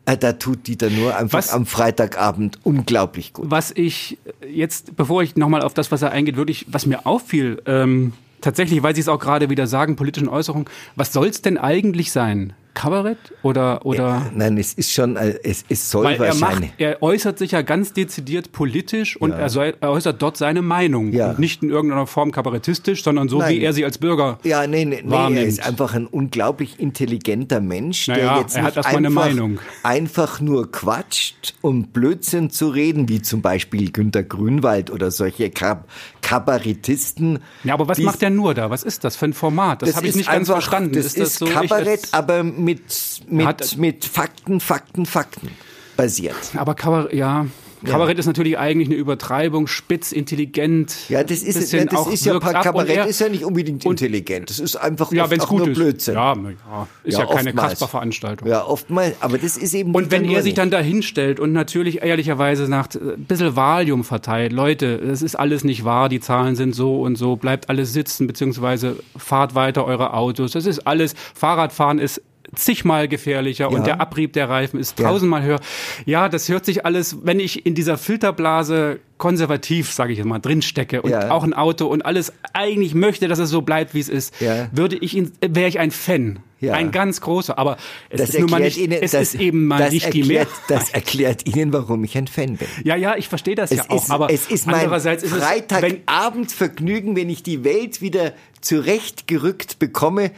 äh, 0.06 0.17
da 0.17 0.34
tut 0.34 0.67
Dieter 0.67 0.89
nur 0.89 1.15
einfach 1.15 1.38
Was- 1.38 1.54
am 1.54 1.65
Freitagabend 1.65 2.60
unglaublich 2.63 3.32
gut. 3.32 3.45
Was 3.49 3.71
ich 3.71 4.17
jetzt, 4.45 4.97
bevor 4.97 5.23
ich 5.23 5.38
nochmal 5.38 5.62
auf 5.62 5.73
das, 5.73 5.89
was 5.91 6.02
er 6.02 6.12
eingeht, 6.12 6.36
wirklich, 6.36 6.65
was 6.69 6.86
mir 6.86 7.06
auffiel, 7.06 7.62
ähm, 7.65 8.12
tatsächlich, 8.41 8.84
weil 8.84 8.93
Sie 8.93 8.99
es 9.02 9.08
auch 9.08 9.19
gerade 9.19 9.49
wieder 9.49 9.65
sagen, 9.65 9.95
politischen 9.95 10.28
Äußerungen, 10.28 10.67
was 10.97 11.13
soll's 11.13 11.41
denn 11.41 11.58
eigentlich 11.58 12.12
sein? 12.12 12.52
Kabarett 12.73 13.17
oder 13.43 13.86
oder 13.86 14.31
Nein, 14.33 14.57
es 14.57 14.73
ist 14.73 14.91
schon, 14.91 15.15
äh, 15.15 15.38
es, 15.43 15.63
es 15.69 15.91
soll 15.91 16.05
weil 16.05 16.13
er 16.15 16.19
wahrscheinlich. 16.19 16.69
macht, 16.71 16.81
er 16.81 17.01
äußert 17.03 17.38
sich 17.38 17.51
ja 17.51 17.62
ganz 17.62 17.93
dezidiert 17.93 18.51
politisch 18.51 19.15
und 19.15 19.31
er, 19.31 19.49
soll, 19.49 19.75
er 19.79 19.91
äußert 19.91 20.21
dort 20.21 20.38
seine 20.38 20.62
Meinung 20.62 21.13
Ja. 21.13 21.29
und 21.31 21.39
nicht 21.39 21.62
in 21.63 21.69
irgendeiner 21.69 22.07
Form 22.07 22.31
kabarettistisch, 22.31 23.03
sondern 23.03 23.29
so 23.29 23.38
Nein. 23.39 23.55
wie 23.55 23.62
er 23.62 23.73
sie 23.73 23.86
als 23.86 23.97
Bürger 23.99 24.39
Ja, 24.43 24.65
nee, 24.65 24.86
nee, 24.86 24.95
nee, 24.95 25.01
er 25.05 25.09
wahrnimmt. 25.12 25.47
ist 25.47 25.65
einfach 25.65 25.93
ein 25.93 26.07
unglaublich 26.07 26.79
intelligenter 26.79 27.62
Mensch, 27.62 28.07
Naja, 28.07 28.33
der 28.33 28.41
jetzt 28.41 28.55
er 28.55 28.63
hat 28.63 28.75
nicht 28.77 28.86
eine 28.88 29.07
einfach, 29.09 29.25
Meinung. 29.25 29.59
einfach 29.83 30.41
nur 30.41 30.71
quatscht, 30.71 31.53
um 31.62 31.88
Blödsinn 31.88 32.49
zu 32.49 32.69
reden, 32.69 33.07
wie 33.07 33.21
zum 33.21 33.41
Beispiel 33.41 33.91
Günter 33.91 34.23
Grünwald 34.23 34.89
oder 34.91 35.12
solche 35.12 35.49
Kab 35.51 35.88
Kabarettisten. 36.21 37.39
Ja, 37.63 37.73
aber 37.73 37.88
was 37.88 37.99
macht 37.99 38.21
der 38.21 38.29
nur 38.29 38.53
da? 38.53 38.69
Was 38.69 38.83
ist 38.83 39.03
das 39.03 39.15
für 39.15 39.25
ein 39.25 39.33
Format? 39.33 39.81
Das, 39.81 39.95
habe 39.95 40.05
ich 40.05 40.12
ist 40.12 40.15
nicht 40.15 40.31
ganz 40.31 40.47
verstanden. 40.49 40.93
Das 40.93 41.13
ist, 41.13 41.36
so, 41.38 41.45
ich- 41.45 41.51
Kabarett, 41.53 42.03
das- 42.03 42.13
aber 42.13 42.43
mit, 42.63 42.82
mit, 43.30 43.45
Hat- 43.45 43.78
mit 43.78 44.06
Fakten, 44.06 44.60
Fakten, 44.60 45.06
Fakten 45.06 45.49
basiert. 45.97 46.36
Aber 46.58 46.73
Kabarett, 46.76 47.13
ja. 47.13 47.45
Kabarett 47.86 48.17
ist 48.17 48.28
natürlich 48.28 48.58
eigentlich 48.58 48.88
eine 48.88 48.95
Übertreibung, 48.95 49.67
spitz, 49.67 50.13
intelligent. 50.13 50.95
Ja, 51.10 51.21
das 51.21 51.43
ist, 51.43 51.60
bisschen 51.60 51.80
ja, 51.80 51.86
das 51.88 51.99
auch 51.99 52.10
ist 52.10 52.23
ja, 52.26 52.39
Kabarett 52.39 52.89
er- 52.95 53.08
ist 53.08 53.19
ja 53.19 53.28
nicht 53.28 53.43
unbedingt 53.43 53.84
intelligent. 53.84 54.49
Das 54.49 54.60
ist 54.60 54.78
einfach 54.78 55.12
Ja, 55.12 55.26
oft 55.26 55.41
auch 55.41 55.47
gut 55.49 55.60
nur 55.60 55.67
ist. 55.67 55.76
Blödsinn. 55.76 56.13
Ja, 56.13 56.34
ja, 56.34 56.88
ist 57.04 57.17
ja, 57.17 57.26
Ja, 57.26 57.36
keine. 57.36 57.54
Kasper-Veranstaltung. 57.54 58.47
Ja, 58.47 58.65
oftmals, 58.65 59.17
aber 59.19 59.38
das 59.38 59.58
ist 59.58 59.73
eben 59.73 59.93
Und 59.93 60.12
wenn 60.12 60.23
er 60.23 60.38
sich 60.43 60.52
nicht. 60.52 60.58
dann 60.60 60.71
da 60.71 60.80
hinstellt 60.80 61.41
und 61.41 61.52
natürlich 61.52 62.04
ehrlicherweise 62.04 62.67
sagt, 62.67 62.95
äh, 62.95 62.99
ein 63.15 63.26
bisschen 63.26 63.58
Valium 63.58 64.06
verteilt, 64.06 64.54
Leute, 64.54 64.99
das 64.99 65.21
ist 65.21 65.36
alles 65.36 65.65
nicht 65.65 65.84
wahr, 65.84 66.08
die 66.08 66.21
Zahlen 66.21 66.56
sind 66.56 66.73
so 66.73 67.02
und 67.02 67.17
so, 67.17 67.36
bleibt 67.36 67.67
alles 67.69 67.91
sitzen, 67.91 68.28
beziehungsweise 68.28 68.95
fahrt 69.17 69.56
weiter 69.56 69.84
eure 69.84 70.13
Autos, 70.13 70.54
das 70.54 70.65
ist 70.65 70.88
alles, 70.88 71.15
Fahrradfahren 71.36 71.99
ist 71.99 72.21
zigmal 72.56 73.08
gefährlicher 73.08 73.70
Ja. 73.72 73.78
und 73.78 73.86
der 73.88 74.00
Abrieb 74.02 74.34
der 74.34 74.50
Reifen 74.50 74.80
ist 74.80 75.00
Ja. 75.00 75.08
tausendmal 75.10 75.44
höher. 75.44 75.60
Ja, 76.06 76.30
das 76.30 76.50
hört 76.50 76.66
sich 76.66 76.86
alles, 76.86 77.18
wenn 77.24 77.39
ich 77.39 77.66
in 77.66 77.76
dieser 77.76 77.98
Filterblase 77.98 79.00
konservativ, 79.18 79.92
sage 79.92 80.12
ich 80.12 80.18
jetzt 80.18 80.28
mal, 80.28 80.39
drinstecke 80.39 81.02
und 81.02 81.12
Ja. 81.12 81.32
auch 81.32 81.44
ein 81.44 81.54
Auto 81.54 81.88
und 81.88 82.06
alles 82.06 82.34
eigentlich 82.54 82.94
möchte, 82.94 83.28
dass 83.28 83.39
es 83.39 83.50
so 83.50 83.62
bleibt, 83.62 83.94
wie 83.94 84.00
es 84.00 84.10
ist, 84.10 84.34
Ja. 84.42 84.68
würde 84.72 84.98
ich 84.98 85.16
wäre 85.42 85.68
ich 85.70 85.80
ein 85.80 85.92
Fan. 85.92 86.39
Ja. 86.60 86.74
Ein 86.76 86.92
ganz 86.92 87.20
großer, 87.20 87.58
aber 87.58 87.76
es 88.10 88.22
Das 88.22 88.30
ist 88.30 88.39
nun 88.39 88.50
mal 88.50 88.62
nicht, 88.62 88.78
Ihnen, 88.78 88.94
es 88.94 89.12
das, 89.12 89.34
ist 89.34 89.42
eben 89.42 89.66
mal 89.68 89.89
nicht 89.89 90.13
die 90.13 90.22
erklärt, 90.22 90.48
Mehrheit. 90.48 90.63
Das 90.70 90.89
erklärt 90.92 91.46
Ihnen, 91.46 91.74
warum 91.74 92.06
ich 92.06 92.18
ein 92.18 92.28
Fan 92.28 92.56
bin. 92.56 92.68
Ja, 92.86 92.96
ja, 92.96 93.18
ich 93.18 93.28
verstehe 93.28 93.56
das 93.56 93.72
Es, 93.72 93.78
ja 93.80 93.84
auch, 93.89 94.02
ist, 94.02 94.10
aber 94.10 94.30
es 94.32 94.48
ist 94.50 94.66
mein 94.66 94.76
andererseits 94.76 95.24
ist 95.24 95.34
Freitagabendvergnügen, 95.34 97.16
wenn 97.18 97.30
ich 97.30 97.44
die 97.44 97.63
Welt 97.66 98.02
wieder 98.02 98.32
zurechtgerückt 98.62 99.80
bekomme, 99.80 100.32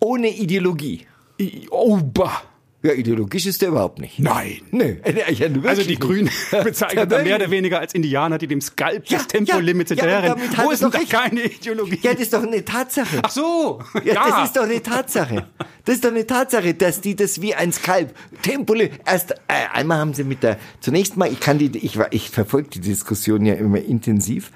ohne 0.00 0.28
Ideologie. 0.30 1.06
Oh, 1.70 1.98
bah. 1.98 2.42
Ja, 2.84 2.92
ideologisch 2.94 3.46
ist 3.46 3.62
der 3.62 3.68
überhaupt 3.68 4.00
nicht. 4.00 4.18
Nein. 4.18 4.60
Nee, 4.72 4.96
ja, 5.30 5.48
nun 5.48 5.64
Also 5.64 5.84
die 5.84 5.96
Grünen 6.00 6.28
bezeichnen 6.64 6.98
Ja, 6.98 7.06
da 7.06 7.22
mehr 7.22 7.36
oder 7.36 7.48
weniger 7.48 7.78
als 7.78 7.94
Indianer, 7.94 8.38
die 8.38 8.48
dem 8.48 8.60
Skalp 8.60 9.06
Ja, 9.06 9.18
des 9.18 9.28
Tempolimits 9.28 9.90
ja, 9.90 9.96
ja, 9.96 10.02
hinterherrennen. 10.02 10.56
hat 10.56 10.66
Wo 10.66 10.70
ist 10.72 10.82
doch 10.82 10.92
recht. 10.92 11.10
keine 11.10 11.44
Ideologie? 11.44 12.00
Ja, 12.02 12.10
das 12.10 12.22
ist 12.22 12.32
doch 12.32 12.42
eine 12.42 12.64
Tatsache. 12.64 13.20
Ach 13.22 13.30
so. 13.30 13.78
Ja, 14.02 14.14
das 14.14 14.48
ist 14.48 14.56
doch 14.56 14.64
eine 14.64 14.82
Tatsache. 14.82 15.46
Das 15.84 15.94
ist 15.94 16.04
doch 16.04 16.10
eine 16.10 16.26
Tatsache, 16.26 16.74
dass 16.74 17.00
die 17.00 17.14
das 17.14 17.40
wie 17.40 17.54
ein 17.54 17.72
Skalp 17.72 18.12
Tempolim 18.42 18.90
erst 19.06 19.30
äh, 19.30 19.36
einmal 19.72 19.98
haben 19.98 20.12
sie 20.12 20.24
mit 20.24 20.42
der 20.42 20.58
zunächst 20.80 21.16
mal 21.16 21.30
ich 21.30 21.38
kann 21.38 21.58
die 21.58 21.70
ich 21.78 21.96
ich 22.10 22.30
verfolge 22.30 22.68
die 22.70 22.80
Diskussion 22.80 23.46
ja 23.46 23.54
immer 23.54 23.78
intensiv. 23.78 24.50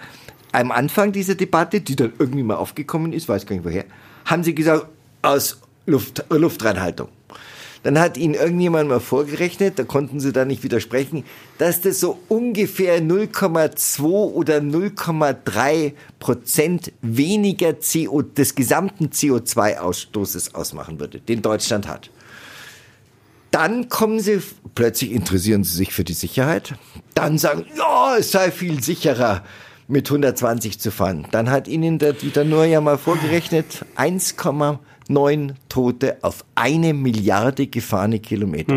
Am 0.50 0.72
Anfang 0.72 1.12
dieser 1.12 1.36
Debatte, 1.36 1.80
die 1.80 1.94
dann 1.94 2.12
irgendwie 2.18 2.42
mal 2.42 2.56
aufgekommen 2.56 3.12
ist, 3.12 3.28
weiß 3.28 3.46
gar 3.46 3.54
nicht 3.54 3.64
woher, 3.64 3.84
haben 4.24 4.42
sie 4.42 4.54
gesagt 4.54 4.86
aus 5.22 5.60
Luft, 5.86 6.24
Luftreinhaltung. 6.28 7.08
Dann 7.82 8.00
hat 8.00 8.16
ihnen 8.16 8.34
irgendjemand 8.34 8.88
mal 8.88 8.98
vorgerechnet, 8.98 9.78
da 9.78 9.84
konnten 9.84 10.18
sie 10.18 10.32
da 10.32 10.44
nicht 10.44 10.64
widersprechen, 10.64 11.22
dass 11.58 11.80
das 11.80 12.00
so 12.00 12.18
ungefähr 12.26 13.00
0,2 13.00 14.02
oder 14.02 14.56
0,3 14.56 15.92
Prozent 16.18 16.92
weniger 17.00 17.74
CO, 17.74 18.22
des 18.22 18.56
gesamten 18.56 19.10
CO2-Ausstoßes 19.10 20.54
ausmachen 20.54 20.98
würde, 20.98 21.20
den 21.20 21.42
Deutschland 21.42 21.86
hat. 21.86 22.10
Dann 23.52 23.88
kommen 23.88 24.18
sie, 24.18 24.42
plötzlich 24.74 25.12
interessieren 25.12 25.62
sie 25.62 25.76
sich 25.76 25.92
für 25.92 26.02
die 26.02 26.12
Sicherheit. 26.12 26.74
Dann 27.14 27.38
sagen, 27.38 27.66
ja, 27.78 28.16
es 28.18 28.32
sei 28.32 28.50
viel 28.50 28.82
sicherer, 28.82 29.44
mit 29.86 30.08
120 30.08 30.80
zu 30.80 30.90
fahren. 30.90 31.28
Dann 31.30 31.50
hat 31.50 31.68
ihnen 31.68 31.98
der 31.98 32.12
Dieter 32.12 32.44
Nuhr 32.44 32.64
ja 32.64 32.80
mal 32.80 32.98
vorgerechnet, 32.98 33.84
1,9 33.96 35.54
Tote 35.76 36.16
auf 36.22 36.42
eine 36.54 36.94
Milliarde 36.94 37.66
gefahrene 37.66 38.18
Kilometer. 38.18 38.72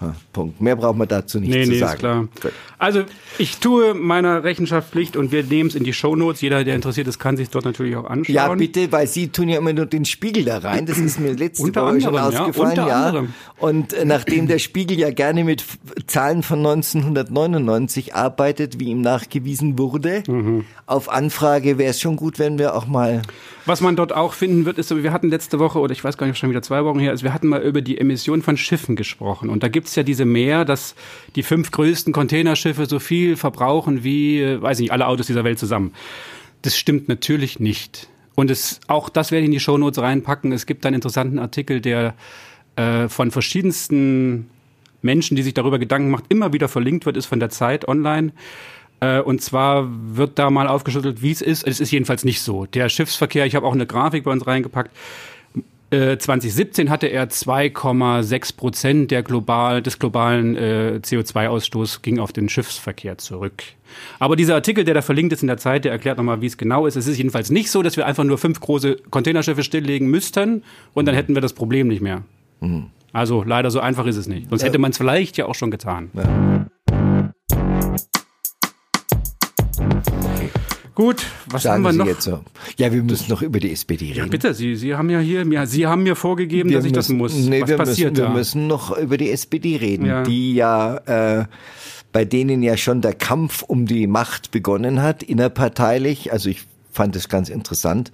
Ha, 0.00 0.14
Punkt. 0.32 0.58
Mehr 0.62 0.74
braucht 0.76 0.96
man 0.96 1.06
dazu 1.06 1.38
nicht 1.38 1.50
Mhm. 1.50 1.54
Nee, 1.58 1.64
zu 1.66 1.70
nee, 1.72 1.78
sagen. 1.78 1.92
ist 1.92 1.98
klar. 2.00 2.28
Gut. 2.40 2.52
Also 2.78 3.02
ich 3.36 3.58
tue 3.58 3.92
meiner 3.92 4.42
Rechenschaft 4.42 4.90
Pflicht 4.92 5.18
und 5.18 5.32
wir 5.32 5.44
nehmen 5.44 5.68
es 5.68 5.74
in 5.74 5.84
die 5.84 5.92
Shownotes. 5.92 6.40
Jeder, 6.40 6.64
der 6.64 6.74
interessiert 6.76 7.06
ist, 7.08 7.18
kann 7.18 7.36
sich 7.36 7.50
dort 7.50 7.66
natürlich 7.66 7.94
auch 7.96 8.06
anschauen. 8.06 8.34
Ja, 8.34 8.54
bitte, 8.54 8.90
weil 8.90 9.06
Sie 9.06 9.28
tun 9.28 9.50
ja 9.50 9.58
immer 9.58 9.74
nur 9.74 9.84
den 9.84 10.06
Spiegel 10.06 10.46
da 10.46 10.56
rein. 10.56 10.86
Das 10.86 10.96
ist 10.96 11.20
mir 11.20 11.34
letzte 11.34 11.64
Unter 11.64 11.82
Woche 11.84 12.00
schon 12.00 12.16
anderem, 12.16 12.32
ja, 12.32 12.40
ausgefallen. 12.46 12.76
ja. 12.76 13.06
anderem. 13.06 13.34
Und 13.58 13.92
äh, 13.92 14.06
nachdem 14.06 14.46
der 14.46 14.58
Spiegel 14.58 14.98
ja 14.98 15.10
gerne 15.10 15.44
mit 15.44 15.62
Zahlen 16.06 16.42
von 16.42 16.60
1999 16.60 18.14
arbeitet, 18.14 18.80
wie 18.80 18.84
ihm 18.90 19.02
nachgewiesen 19.02 19.78
wurde, 19.78 20.22
Mhm. 20.26 20.64
auf 20.86 21.10
Anfrage 21.10 21.76
wäre 21.76 21.90
es 21.90 22.00
schon 22.00 22.16
gut, 22.16 22.38
wenn 22.38 22.58
wir 22.58 22.74
auch 22.74 22.86
mal. 22.86 23.20
Was 23.66 23.82
man 23.82 23.94
dort 23.94 24.14
auch 24.14 24.32
finden 24.32 24.64
wird, 24.64 24.78
ist, 24.78 24.90
wir 24.94 25.12
hatten 25.12 25.28
letzte 25.28 25.58
Woche, 25.58 25.78
oder 25.80 25.92
ich 25.92 26.02
weiß 26.02 26.16
gar 26.16 26.26
nicht, 26.26 26.29
schon 26.34 26.50
wieder 26.50 26.62
zwei 26.62 26.84
Wochen 26.84 26.98
her, 26.98 27.10
also 27.10 27.24
wir 27.24 27.32
hatten 27.32 27.48
mal 27.48 27.60
über 27.62 27.80
die 27.82 27.98
Emission 27.98 28.42
von 28.42 28.56
Schiffen 28.56 28.96
gesprochen. 28.96 29.48
Und 29.50 29.62
da 29.62 29.68
gibt's 29.68 29.94
ja 29.96 30.02
diese 30.02 30.24
Mehr, 30.24 30.64
dass 30.64 30.94
die 31.36 31.42
fünf 31.42 31.70
größten 31.70 32.12
Containerschiffe 32.12 32.86
so 32.86 32.98
viel 32.98 33.36
verbrauchen 33.36 34.04
wie, 34.04 34.40
äh, 34.40 34.60
weiß 34.60 34.78
nicht, 34.78 34.92
alle 34.92 35.06
Autos 35.06 35.26
dieser 35.26 35.44
Welt 35.44 35.58
zusammen. 35.58 35.92
Das 36.62 36.76
stimmt 36.78 37.08
natürlich 37.08 37.60
nicht. 37.60 38.08
Und 38.34 38.50
es, 38.50 38.80
auch 38.86 39.08
das 39.08 39.32
werde 39.32 39.42
ich 39.42 39.46
in 39.46 39.52
die 39.52 39.60
Shownotes 39.60 40.02
reinpacken. 40.02 40.52
Es 40.52 40.66
gibt 40.66 40.86
einen 40.86 40.94
interessanten 40.94 41.38
Artikel, 41.38 41.80
der 41.80 42.14
äh, 42.76 43.08
von 43.08 43.30
verschiedensten 43.30 44.48
Menschen, 45.02 45.36
die 45.36 45.42
sich 45.42 45.54
darüber 45.54 45.78
Gedanken 45.78 46.10
macht, 46.10 46.24
immer 46.28 46.52
wieder 46.52 46.68
verlinkt 46.68 47.06
wird, 47.06 47.16
ist 47.16 47.26
von 47.26 47.40
der 47.40 47.50
Zeit 47.50 47.88
online. 47.88 48.32
Äh, 49.00 49.20
Und 49.20 49.42
zwar 49.42 49.88
wird 49.90 50.38
da 50.38 50.50
mal 50.50 50.68
aufgeschüttelt, 50.68 51.22
wie 51.22 51.30
es 51.32 51.42
ist. 51.42 51.66
Es 51.66 51.80
ist 51.80 51.90
jedenfalls 51.90 52.24
nicht 52.24 52.40
so. 52.42 52.66
Der 52.66 52.88
Schiffsverkehr, 52.88 53.46
ich 53.46 53.54
habe 53.54 53.66
auch 53.66 53.74
eine 53.74 53.86
Grafik 53.86 54.24
bei 54.24 54.30
uns 54.30 54.46
reingepackt. 54.46 54.90
Äh, 55.90 56.18
2017 56.18 56.88
hatte 56.88 57.08
er 57.08 57.28
2,6 57.28 58.56
Prozent 58.56 59.10
der 59.10 59.22
global, 59.22 59.82
des 59.82 59.98
globalen 59.98 60.56
äh, 60.56 61.00
CO2-Ausstoß 61.02 62.02
ging 62.02 62.20
auf 62.20 62.32
den 62.32 62.48
Schiffsverkehr 62.48 63.18
zurück. 63.18 63.64
Aber 64.20 64.36
dieser 64.36 64.54
Artikel, 64.54 64.84
der 64.84 64.94
da 64.94 65.02
verlinkt 65.02 65.32
ist 65.32 65.42
in 65.42 65.48
der 65.48 65.56
Zeit, 65.56 65.84
der 65.84 65.90
erklärt 65.90 66.16
nochmal, 66.16 66.40
wie 66.40 66.46
es 66.46 66.56
genau 66.56 66.86
ist. 66.86 66.94
Es 66.94 67.08
ist 67.08 67.16
jedenfalls 67.16 67.50
nicht 67.50 67.72
so, 67.72 67.82
dass 67.82 67.96
wir 67.96 68.06
einfach 68.06 68.22
nur 68.22 68.38
fünf 68.38 68.60
große 68.60 68.98
Containerschiffe 69.10 69.64
stilllegen 69.64 70.08
müssten 70.08 70.62
und 70.94 71.06
dann 71.06 71.16
hätten 71.16 71.34
wir 71.34 71.42
das 71.42 71.54
Problem 71.54 71.88
nicht 71.88 72.02
mehr. 72.02 72.22
Also 73.12 73.42
leider 73.42 73.72
so 73.72 73.80
einfach 73.80 74.06
ist 74.06 74.16
es 74.16 74.28
nicht. 74.28 74.48
Sonst 74.48 74.62
hätte 74.62 74.78
man 74.78 74.92
es 74.92 74.98
vielleicht 74.98 75.36
ja 75.36 75.46
auch 75.46 75.56
schon 75.56 75.72
getan. 75.72 76.10
Gut, 81.00 81.24
was 81.46 81.62
Sagen 81.62 81.76
haben 81.76 81.82
wir 81.84 81.92
Sie 81.92 81.98
noch? 81.98 82.06
jetzt 82.08 82.22
so. 82.24 82.40
Ja, 82.76 82.92
wir 82.92 83.02
müssen 83.02 83.30
noch 83.30 83.40
über 83.40 83.58
die 83.58 83.72
SPD 83.72 84.04
Ja, 84.08 84.16
reden. 84.16 84.28
bitte, 84.30 84.52
Sie, 84.52 84.76
Sie 84.76 84.94
haben 84.94 85.08
ja 85.08 85.18
hier, 85.18 85.46
mir, 85.46 85.66
Sie 85.66 85.86
haben 85.86 86.02
mir 86.02 86.14
vorgegeben, 86.14 86.70
dass 86.70 86.84
ich 86.84 86.92
das 86.92 87.08
muss. 87.08 87.34
Nee, 87.34 87.62
Was 87.62 87.70
wir 87.70 87.76
passiert 87.78 88.10
müssen, 88.12 88.22
da? 88.22 88.28
Wir 88.28 88.36
müssen 88.36 88.66
noch 88.66 88.98
über 88.98 89.16
die 89.16 89.30
SPD 89.30 89.76
reden, 89.76 90.04
Ja. 90.04 90.24
die 90.24 90.54
ja 90.54 90.96
äh, 91.40 91.44
bei 92.12 92.26
denen 92.26 92.62
ja 92.62 92.76
schon 92.76 93.00
der 93.00 93.14
Kampf 93.14 93.62
um 93.62 93.86
die 93.86 94.06
Macht 94.06 94.50
begonnen 94.50 95.00
hat, 95.00 95.22
innerparteilich. 95.22 96.32
Also 96.32 96.50
ich 96.50 96.64
fand 96.90 97.16
es 97.16 97.30
ganz 97.30 97.48
interessant, 97.48 98.12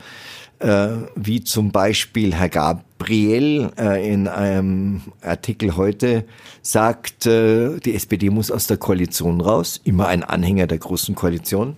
äh, 0.60 0.90
wie 1.16 1.42
zum 1.42 1.72
Beispiel 1.72 2.36
Herr 2.36 2.50
Gabriel 2.50 3.70
äh, 3.76 4.08
in 4.12 4.28
einem 4.28 5.00
Artikel 5.22 5.76
heute 5.76 6.24
sagt, 6.62 7.26
äh, 7.26 7.80
die 7.80 7.96
SPD 7.96 8.30
muss 8.30 8.52
aus 8.52 8.68
der 8.68 8.76
Koalition 8.76 9.40
raus, 9.40 9.80
immer 9.82 10.06
ein 10.06 10.22
Anhänger 10.22 10.68
der 10.68 10.78
großen 10.78 11.16
Koalition. 11.16 11.74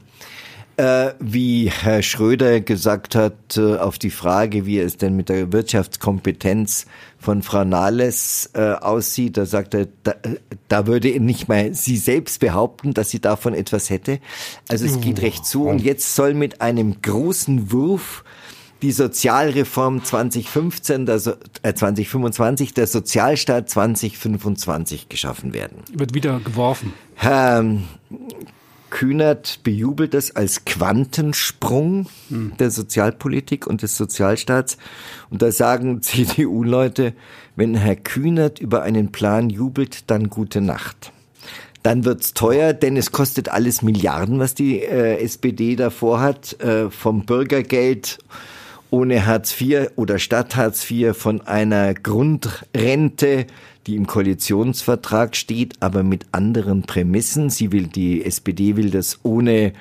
Äh, 0.79 1.15
wie 1.19 1.73
Herr 1.73 2.05
Schröder 2.05 2.61
gesagt 2.61 3.17
hat, 3.17 3.57
äh, 3.57 3.79
auf 3.79 3.99
die 3.99 4.11
Frage, 4.11 4.65
wie 4.65 4.79
es 4.79 4.97
denn 4.97 5.17
mit 5.17 5.29
der 5.29 5.53
Wirtschaftskompetenz 5.53 6.87
von 7.19 7.43
Frau 7.43 7.65
Nahles 7.65 8.51
äh, 8.55 8.75
aussieht, 8.75 9.37
da 9.37 9.45
sagt 9.45 9.75
er, 9.75 9.89
da, 10.05 10.15
da 10.69 10.87
würde 10.87 11.19
nicht 11.19 11.49
mal 11.49 11.75
sie 11.75 11.97
selbst 11.97 12.39
behaupten, 12.39 12.95
dass 12.95 13.11
sie 13.11 13.19
davon 13.19 13.55
etwas 13.55 13.91
hätte. 13.91 14.21
Also 14.69 14.87
es 14.87 15.01
geht 15.01 15.21
recht 15.21 15.45
zu. 15.45 15.67
Und 15.67 15.81
jetzt 15.81 16.15
soll 16.15 16.35
mit 16.35 16.61
einem 16.61 17.03
großen 17.03 17.73
Wurf 17.73 18.23
die 18.81 18.93
Sozialreform 18.93 20.05
2015, 20.05 21.07
der 21.07 21.19
so 21.19 21.33
äh, 21.65 21.75
2025, 21.75 22.73
der 22.73 22.87
Sozialstaat 22.87 23.69
2025 23.69 25.09
geschaffen 25.09 25.53
werden. 25.55 25.79
Wird 25.93 26.15
wieder 26.15 26.39
geworfen. 26.39 26.93
Herr 27.17 27.65
Kühnert 28.91 29.61
bejubelt 29.63 30.15
das 30.15 30.35
als 30.35 30.65
Quantensprung 30.65 32.09
hm. 32.29 32.53
der 32.59 32.71
Sozialpolitik 32.71 33.67
und 33.67 33.83
des 33.83 33.97
Sozialstaats. 33.97 34.79
Und 35.31 35.43
da 35.43 35.53
sagen 35.53 36.03
CDU-Leute, 36.03 37.15
wenn 37.57 37.75
Herr 37.75 37.97
Kühnert 37.97 38.59
über 38.59 38.83
einen 38.83 39.13
Plan 39.13 39.51
jubelt, 39.51 40.11
dann 40.11 40.29
gute 40.29 40.61
Nacht. 40.61 41.13
Dann 41.83 42.05
wird's 42.05 42.35
teuer, 42.35 42.73
denn 42.73 42.97
es 42.97 43.13
kostet 43.13 43.49
alles 43.49 43.83
Milliarden, 43.83 44.41
was 44.41 44.55
die 44.55 44.81
äh, 44.81 45.23
SPD 45.23 45.77
davor 45.77 46.21
hat, 46.21 46.61
äh, 46.61 46.91
vom 46.91 47.25
Bürgergeld 47.25 48.19
ohne 48.91 49.27
Hartz 49.27 49.61
IV 49.61 49.91
oder 49.97 50.19
statt 50.19 50.57
Hartz 50.57 50.91
IV 50.91 51.17
von 51.17 51.41
einer 51.43 51.95
Grundrente, 51.95 53.47
die 53.87 53.97
im 53.97 54.07
Koalitionsvertrag 54.07 55.37
steht, 55.37 55.75
aber 55.81 56.03
mit 56.03 56.27
anderen 56.33 56.83
Prämissen. 56.83 57.51
Sie 57.51 57.73
will, 57.73 57.87
die 57.87 58.25
SPD 58.25 58.77
will 58.77 58.91
das 58.91 59.21
ohne 59.23 59.73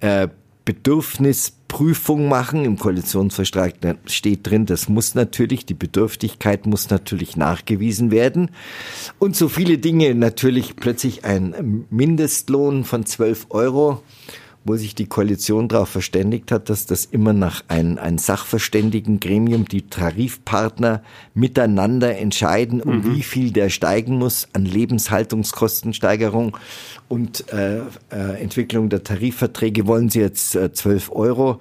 äh, 0.00 0.28
Bedürfnisprüfung 0.66 2.28
machen. 2.28 2.64
Im 2.64 2.76
Koalitionsvertrag 2.76 3.74
steht 4.06 4.46
drin, 4.46 4.66
das 4.66 4.88
muss 4.88 5.14
natürlich, 5.14 5.64
die 5.64 5.74
Bedürftigkeit 5.74 6.66
muss 6.66 6.90
natürlich 6.90 7.36
nachgewiesen 7.36 8.10
werden. 8.10 8.50
Und 9.18 9.36
so 9.36 9.48
viele 9.48 9.78
Dinge, 9.78 10.14
natürlich 10.14 10.76
plötzlich 10.76 11.24
ein 11.24 11.86
Mindestlohn 11.88 12.84
von 12.84 13.06
12 13.06 13.46
Euro 13.50 14.02
wo 14.66 14.76
sich 14.76 14.96
die 14.96 15.06
Koalition 15.06 15.68
darauf 15.68 15.88
verständigt 15.88 16.50
hat, 16.50 16.68
dass 16.68 16.86
das 16.86 17.04
immer 17.04 17.32
nach 17.32 17.62
ein, 17.68 17.98
ein 17.98 18.18
Sachverständigengremium, 18.18 19.66
die 19.66 19.82
Tarifpartner 19.82 21.02
miteinander 21.34 22.18
entscheiden, 22.18 22.82
um 22.82 22.98
mhm. 22.98 23.14
wie 23.14 23.22
viel 23.22 23.52
der 23.52 23.70
steigen 23.70 24.18
muss 24.18 24.48
an 24.54 24.64
Lebenshaltungskostensteigerung 24.64 26.56
und 27.08 27.48
äh, 27.52 27.78
äh, 28.10 28.42
Entwicklung 28.42 28.88
der 28.88 29.04
Tarifverträge 29.04 29.86
wollen 29.86 30.10
sie 30.10 30.20
jetzt 30.20 30.56
äh, 30.56 30.72
12 30.72 31.12
Euro. 31.12 31.60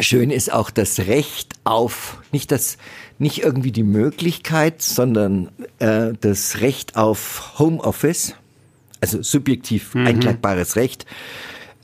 Schön 0.00 0.30
ist 0.30 0.52
auch 0.52 0.70
das 0.70 0.98
Recht 0.98 1.52
auf, 1.62 2.18
nicht 2.32 2.50
das, 2.50 2.78
nicht 3.20 3.44
irgendwie 3.44 3.70
die 3.70 3.84
Möglichkeit, 3.84 4.82
sondern 4.82 5.50
äh, 5.78 6.12
das 6.20 6.60
Recht 6.60 6.96
auf 6.96 7.60
Homeoffice, 7.60 8.34
also 9.00 9.22
subjektiv 9.22 9.94
mhm. 9.94 10.08
einklagbares 10.08 10.74
Recht 10.74 11.06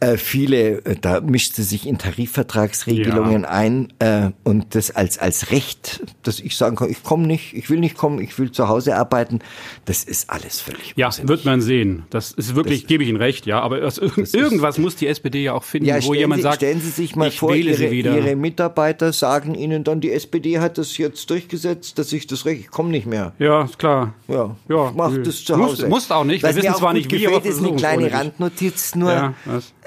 äh, 0.01 0.17
viele, 0.17 0.85
äh, 0.85 0.97
da 0.99 1.21
mischte 1.21 1.63
sich 1.63 1.87
in 1.87 1.99
Tarifvertragsregelungen 1.99 3.43
ja. 3.43 3.49
ein 3.51 3.93
äh, 3.99 4.31
und 4.45 4.75
das 4.75 4.91
als 4.91 5.19
als 5.19 5.51
Recht, 5.51 6.01
dass 6.23 6.41
ich 6.41 6.57
sagen 6.57 6.77
kann, 6.77 6.91
ich 6.91 7.03
komme 7.03 7.27
nicht, 7.27 7.53
ich 7.55 7.69
will 7.69 7.81
nicht 7.81 7.97
kommen, 7.97 8.19
ich 8.21 8.39
will 8.39 8.51
zu 8.51 8.69
Hause 8.69 8.97
arbeiten, 8.97 9.41
das 9.85 10.05
ist 10.05 10.31
alles 10.31 10.61
völlig. 10.61 10.95
Ja, 10.97 11.09
unsinnig. 11.09 11.29
wird 11.29 11.45
man 11.45 11.61
sehen. 11.61 12.05
Das 12.09 12.33
ist 12.33 12.55
wirklich, 12.55 12.83
das, 12.83 12.89
gebe 12.89 13.03
ich 13.03 13.11
Ihnen 13.11 13.19
recht, 13.19 13.45
ja. 13.45 13.61
Aber 13.61 13.79
das, 13.81 14.01
das 14.17 14.33
irgendwas 14.33 14.79
muss 14.79 14.97
die 14.97 15.07
SPD 15.07 15.43
ja 15.43 15.53
auch 15.53 15.65
finden, 15.65 15.89
ja, 15.89 16.03
wo 16.03 16.15
jemand 16.15 16.39
Sie, 16.39 16.45
sagt, 16.45 16.57
stellen 16.57 16.81
Sie 16.81 16.91
sich 16.91 17.15
mal 17.15 17.31
vor, 17.31 17.55
Ihre, 17.55 17.87
Ihre, 17.89 18.37
Mitarbeiter 18.37 19.13
sagen 19.13 19.55
Ihnen 19.55 19.85
dann, 19.85 20.01
die 20.01 20.13
SPD 20.13 20.61
hat 20.61 20.79
das 20.79 20.97
jetzt 20.97 21.29
durchgesetzt, 21.29 21.99
dass 21.99 22.11
ich 22.15 22.27
das 22.27 22.47
Recht, 22.47 22.61
ich 22.61 22.71
komme 22.71 22.89
nicht 22.89 23.07
mehr. 23.07 23.35
Ja, 23.39 23.65
ist 23.65 23.79
klar. 23.79 24.15
Ja, 24.29 24.57
ja 24.69 24.93
mach 24.97 25.15
das 25.19 25.45
zu 25.45 25.59
Hause. 25.59 25.89
Muss, 25.89 26.09
muss 26.09 26.11
auch 26.11 26.25
nicht. 26.25 26.43
Wir 26.43 26.57
wissen 26.57 26.75
zwar 26.75 26.95
nicht, 26.95 27.13
wie, 27.13 27.21
gefällt, 27.21 27.45
ist 27.45 27.63
eine 27.63 27.77
kleine 27.77 28.11
Randnotiz, 28.11 28.95
nur 28.95 29.13
ja, 29.13 29.35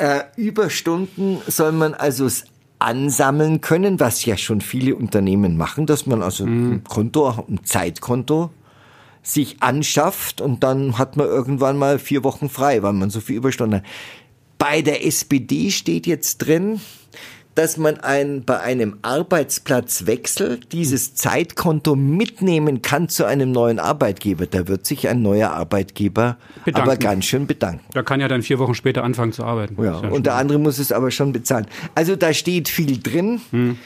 äh, 0.04 0.26
Überstunden 0.36 1.38
soll 1.48 1.72
man 1.72 1.94
also 1.94 2.28
ansammeln 2.80 3.62
können, 3.62 4.02
was 4.02 4.26
ja 4.26 4.36
schon 4.36 4.60
viele 4.60 4.98
Unternehmen 4.98 5.56
machen, 5.56 5.86
dass 5.86 6.06
man 6.06 6.22
also 6.22 6.46
mhm. 6.46 6.74
ein 6.74 6.84
Konto, 6.84 7.46
ein 7.48 7.64
Zeitkonto 7.64 8.50
sich 9.22 9.64
anschafft 9.64 10.42
und 10.42 10.62
dann 10.64 10.98
hat 10.98 11.16
man 11.16 11.28
irgendwann 11.28 11.78
mal 11.78 12.00
vier 12.00 12.26
Wochen 12.26 12.50
frei, 12.50 12.84
weil 12.84 12.92
man 12.92 13.10
so 13.10 13.22
viel 13.22 13.38
Überstunden 13.38 13.80
hat. 13.80 13.86
Bei 14.58 14.82
der 14.82 15.06
SPD 15.06 15.72
steht 15.72 16.06
jetzt 16.06 16.40
drin, 16.40 16.82
dass 17.56 17.78
man 17.78 18.00
ein, 18.00 18.44
bei 18.44 18.60
einem 18.60 18.98
Arbeitsplatzwechsel 19.02 20.60
dieses 20.72 21.16
Zeitkonto 21.16 21.96
mitnehmen 21.96 22.82
kann 22.82 23.10
zu 23.10 23.26
einem 23.26 23.52
neuen 23.52 23.80
Arbeitgeber. 23.80 24.46
Da 24.46 24.68
wird 24.68 24.86
sich 24.86 25.08
ein 25.08 25.22
neuer 25.22 25.52
Arbeitgeber 25.52 26.38
Bedanken. 26.66 26.90
aber 26.90 26.98
ganz 26.98 27.26
schön 27.26 27.46
bedanken. 27.48 27.86
Da 27.94 28.02
kann 28.02 28.20
ja 28.20 28.28
dann 28.28 28.42
vier 28.42 28.60
Wochen 28.60 28.76
später 28.76 29.04
anfangen 29.04 29.34
zu 29.34 29.44
arbeiten. 29.44 29.82
Ja, 29.82 30.02
ja 30.02 30.10
und 30.10 30.26
der 30.26 30.36
andere 30.36 30.58
muss 30.58 30.80
es 30.80 30.92
aber 30.92 31.12
schon 31.12 31.32
bezahlen. 31.32 31.68
Also 31.96 32.16
da 32.16 32.34
steht 32.34 32.70
viel 32.70 33.00
drin. 33.02 33.42
Hm. 33.52 33.78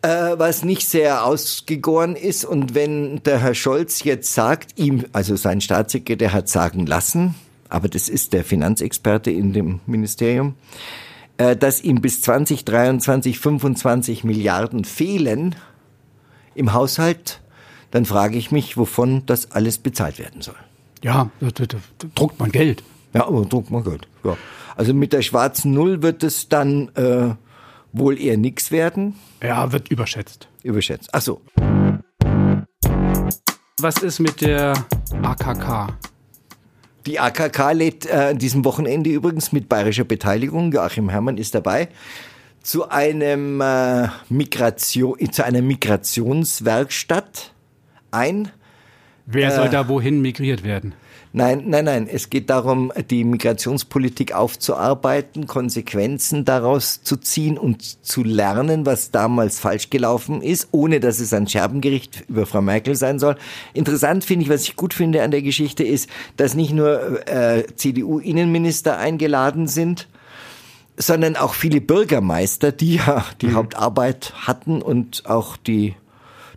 Äh, 0.00 0.38
was 0.38 0.64
nicht 0.64 0.88
sehr 0.88 1.24
ausgegoren 1.24 2.14
ist. 2.14 2.44
Und 2.44 2.76
wenn 2.76 3.20
der 3.24 3.40
Herr 3.40 3.54
Scholz 3.54 4.04
jetzt 4.04 4.32
sagt, 4.32 4.78
ihm, 4.78 5.04
also 5.12 5.34
sein 5.34 5.60
Staatssekretär 5.60 6.32
hat 6.32 6.48
sagen 6.48 6.86
lassen, 6.86 7.34
aber 7.68 7.88
das 7.88 8.08
ist 8.08 8.32
der 8.32 8.44
Finanzexperte 8.44 9.32
in 9.32 9.52
dem 9.52 9.80
Ministerium, 9.86 10.54
äh, 11.38 11.56
dass 11.56 11.80
ihm 11.82 12.00
bis 12.00 12.20
2023 12.20 13.38
25 13.38 14.24
Milliarden 14.24 14.84
fehlen 14.84 15.54
im 16.54 16.72
Haushalt, 16.72 17.40
dann 17.90 18.04
frage 18.04 18.36
ich 18.36 18.50
mich, 18.50 18.76
wovon 18.76 19.24
das 19.26 19.52
alles 19.52 19.78
bezahlt 19.78 20.18
werden 20.18 20.42
soll. 20.42 20.56
Ja, 21.02 21.30
da, 21.40 21.50
da, 21.50 21.64
da 21.64 21.78
druckt 22.14 22.38
man 22.38 22.50
Geld. 22.50 22.82
Ja, 23.14 23.26
aber 23.26 23.44
druckt 23.44 23.70
man 23.70 23.84
Geld. 23.84 24.06
Ja. 24.24 24.36
Also 24.76 24.92
mit 24.92 25.12
der 25.12 25.22
schwarzen 25.22 25.72
Null 25.72 26.02
wird 26.02 26.22
es 26.22 26.48
dann 26.48 26.88
äh, 26.94 27.34
wohl 27.92 28.20
eher 28.20 28.36
nichts 28.36 28.70
werden. 28.70 29.14
Ja, 29.42 29.72
wird 29.72 29.90
überschätzt. 29.90 30.48
Überschätzt. 30.62 31.08
Ach 31.12 31.22
so. 31.22 31.40
Was 33.80 33.98
ist 34.02 34.18
mit 34.18 34.40
der 34.40 34.74
AKK? 35.22 35.96
Die 37.08 37.18
AKK 37.18 37.72
lädt 37.72 38.04
äh, 38.04 38.32
an 38.32 38.38
diesem 38.38 38.66
Wochenende 38.66 39.08
übrigens 39.08 39.50
mit 39.50 39.66
bayerischer 39.66 40.04
Beteiligung, 40.04 40.70
Joachim 40.72 41.08
Herrmann 41.08 41.38
ist 41.38 41.54
dabei, 41.54 41.88
zu 42.62 42.90
einem 42.90 43.62
äh, 43.62 44.08
Migration, 44.28 45.16
zu 45.32 45.42
einer 45.42 45.62
Migrationswerkstatt 45.62 47.54
ein. 48.10 48.50
Wer 49.24 49.52
soll 49.52 49.68
äh, 49.68 49.70
da 49.70 49.88
wohin 49.88 50.20
migriert 50.20 50.64
werden? 50.64 50.92
Nein, 51.32 51.64
nein, 51.66 51.84
nein. 51.84 52.08
Es 52.10 52.30
geht 52.30 52.48
darum, 52.48 52.90
die 53.10 53.24
Migrationspolitik 53.24 54.32
aufzuarbeiten, 54.32 55.46
Konsequenzen 55.46 56.44
daraus 56.44 57.02
zu 57.02 57.16
ziehen 57.16 57.58
und 57.58 58.04
zu 58.04 58.24
lernen, 58.24 58.86
was 58.86 59.10
damals 59.10 59.60
falsch 59.60 59.90
gelaufen 59.90 60.40
ist, 60.40 60.68
ohne 60.70 61.00
dass 61.00 61.20
es 61.20 61.34
ein 61.34 61.46
Scherbengericht 61.46 62.24
über 62.28 62.46
Frau 62.46 62.62
Merkel 62.62 62.96
sein 62.96 63.18
soll. 63.18 63.36
Interessant 63.74 64.24
finde 64.24 64.44
ich, 64.44 64.50
was 64.50 64.62
ich 64.62 64.76
gut 64.76 64.94
finde 64.94 65.22
an 65.22 65.30
der 65.30 65.42
Geschichte 65.42 65.84
ist, 65.84 66.08
dass 66.36 66.54
nicht 66.54 66.72
nur 66.72 67.28
äh, 67.28 67.64
CDU-Innenminister 67.76 68.96
eingeladen 68.98 69.66
sind, 69.66 70.08
sondern 70.96 71.36
auch 71.36 71.54
viele 71.54 71.80
Bürgermeister, 71.80 72.72
die 72.72 72.96
ja 72.96 73.24
die 73.40 73.48
mhm. 73.48 73.54
Hauptarbeit 73.54 74.32
hatten 74.46 74.82
und 74.82 75.24
auch 75.26 75.56
die 75.56 75.94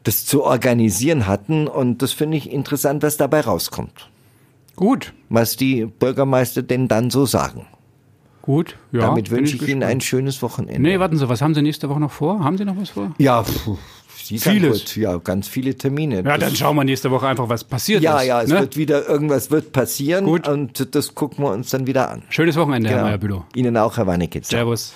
das 0.03 0.25
zu 0.25 0.43
organisieren 0.43 1.27
hatten. 1.27 1.67
Und 1.67 2.01
das 2.01 2.13
finde 2.13 2.37
ich 2.37 2.49
interessant, 2.49 3.03
was 3.03 3.17
dabei 3.17 3.41
rauskommt. 3.41 4.10
Gut. 4.75 5.13
Was 5.29 5.55
die 5.55 5.85
Bürgermeister 5.85 6.63
denn 6.63 6.87
dann 6.87 7.09
so 7.09 7.25
sagen. 7.25 7.67
Gut, 8.41 8.75
ja. 8.91 9.01
Damit 9.01 9.29
wünsche 9.29 9.55
ich, 9.55 9.61
ich 9.61 9.69
Ihnen 9.69 9.83
ein 9.83 10.01
schönes 10.01 10.41
Wochenende. 10.41 10.81
Nee, 10.81 10.99
warten 10.99 11.15
Sie, 11.15 11.29
was 11.29 11.41
haben 11.41 11.53
Sie 11.53 11.61
nächste 11.61 11.89
Woche 11.89 11.99
noch 11.99 12.11
vor? 12.11 12.43
Haben 12.43 12.57
Sie 12.57 12.65
noch 12.65 12.75
was 12.75 12.89
vor? 12.89 13.13
Ja, 13.19 13.43
pff, 13.43 13.77
Sie 14.23 14.39
Vieles. 14.39 14.79
Kurz, 14.79 14.95
ja, 14.95 15.17
ganz 15.17 15.47
viele 15.47 15.75
Termine. 15.75 16.23
Ja, 16.23 16.37
dann 16.37 16.55
schauen 16.55 16.75
wir 16.75 16.83
nächste 16.83 17.11
Woche 17.11 17.27
einfach, 17.27 17.49
was 17.49 17.63
passiert 17.63 18.01
ja, 18.01 18.17
ist. 18.19 18.27
Ja, 18.27 18.39
ja, 18.39 18.43
es 18.43 18.49
ne? 18.49 18.61
wird 18.61 18.77
wieder, 18.77 19.07
irgendwas 19.07 19.51
wird 19.51 19.71
passieren 19.73 20.25
Gut. 20.25 20.47
und 20.47 20.95
das 20.95 21.13
gucken 21.13 21.43
wir 21.43 21.51
uns 21.51 21.69
dann 21.69 21.85
wieder 21.85 22.09
an. 22.09 22.23
Schönes 22.29 22.55
Wochenende, 22.55 22.89
genau. 22.89 23.01
Herr 23.01 23.09
Meyer-Bülow. 23.09 23.45
Ihnen 23.55 23.77
auch, 23.77 23.97
Herr 23.97 24.07
Warnecke. 24.07 24.41
Servus. 24.43 24.95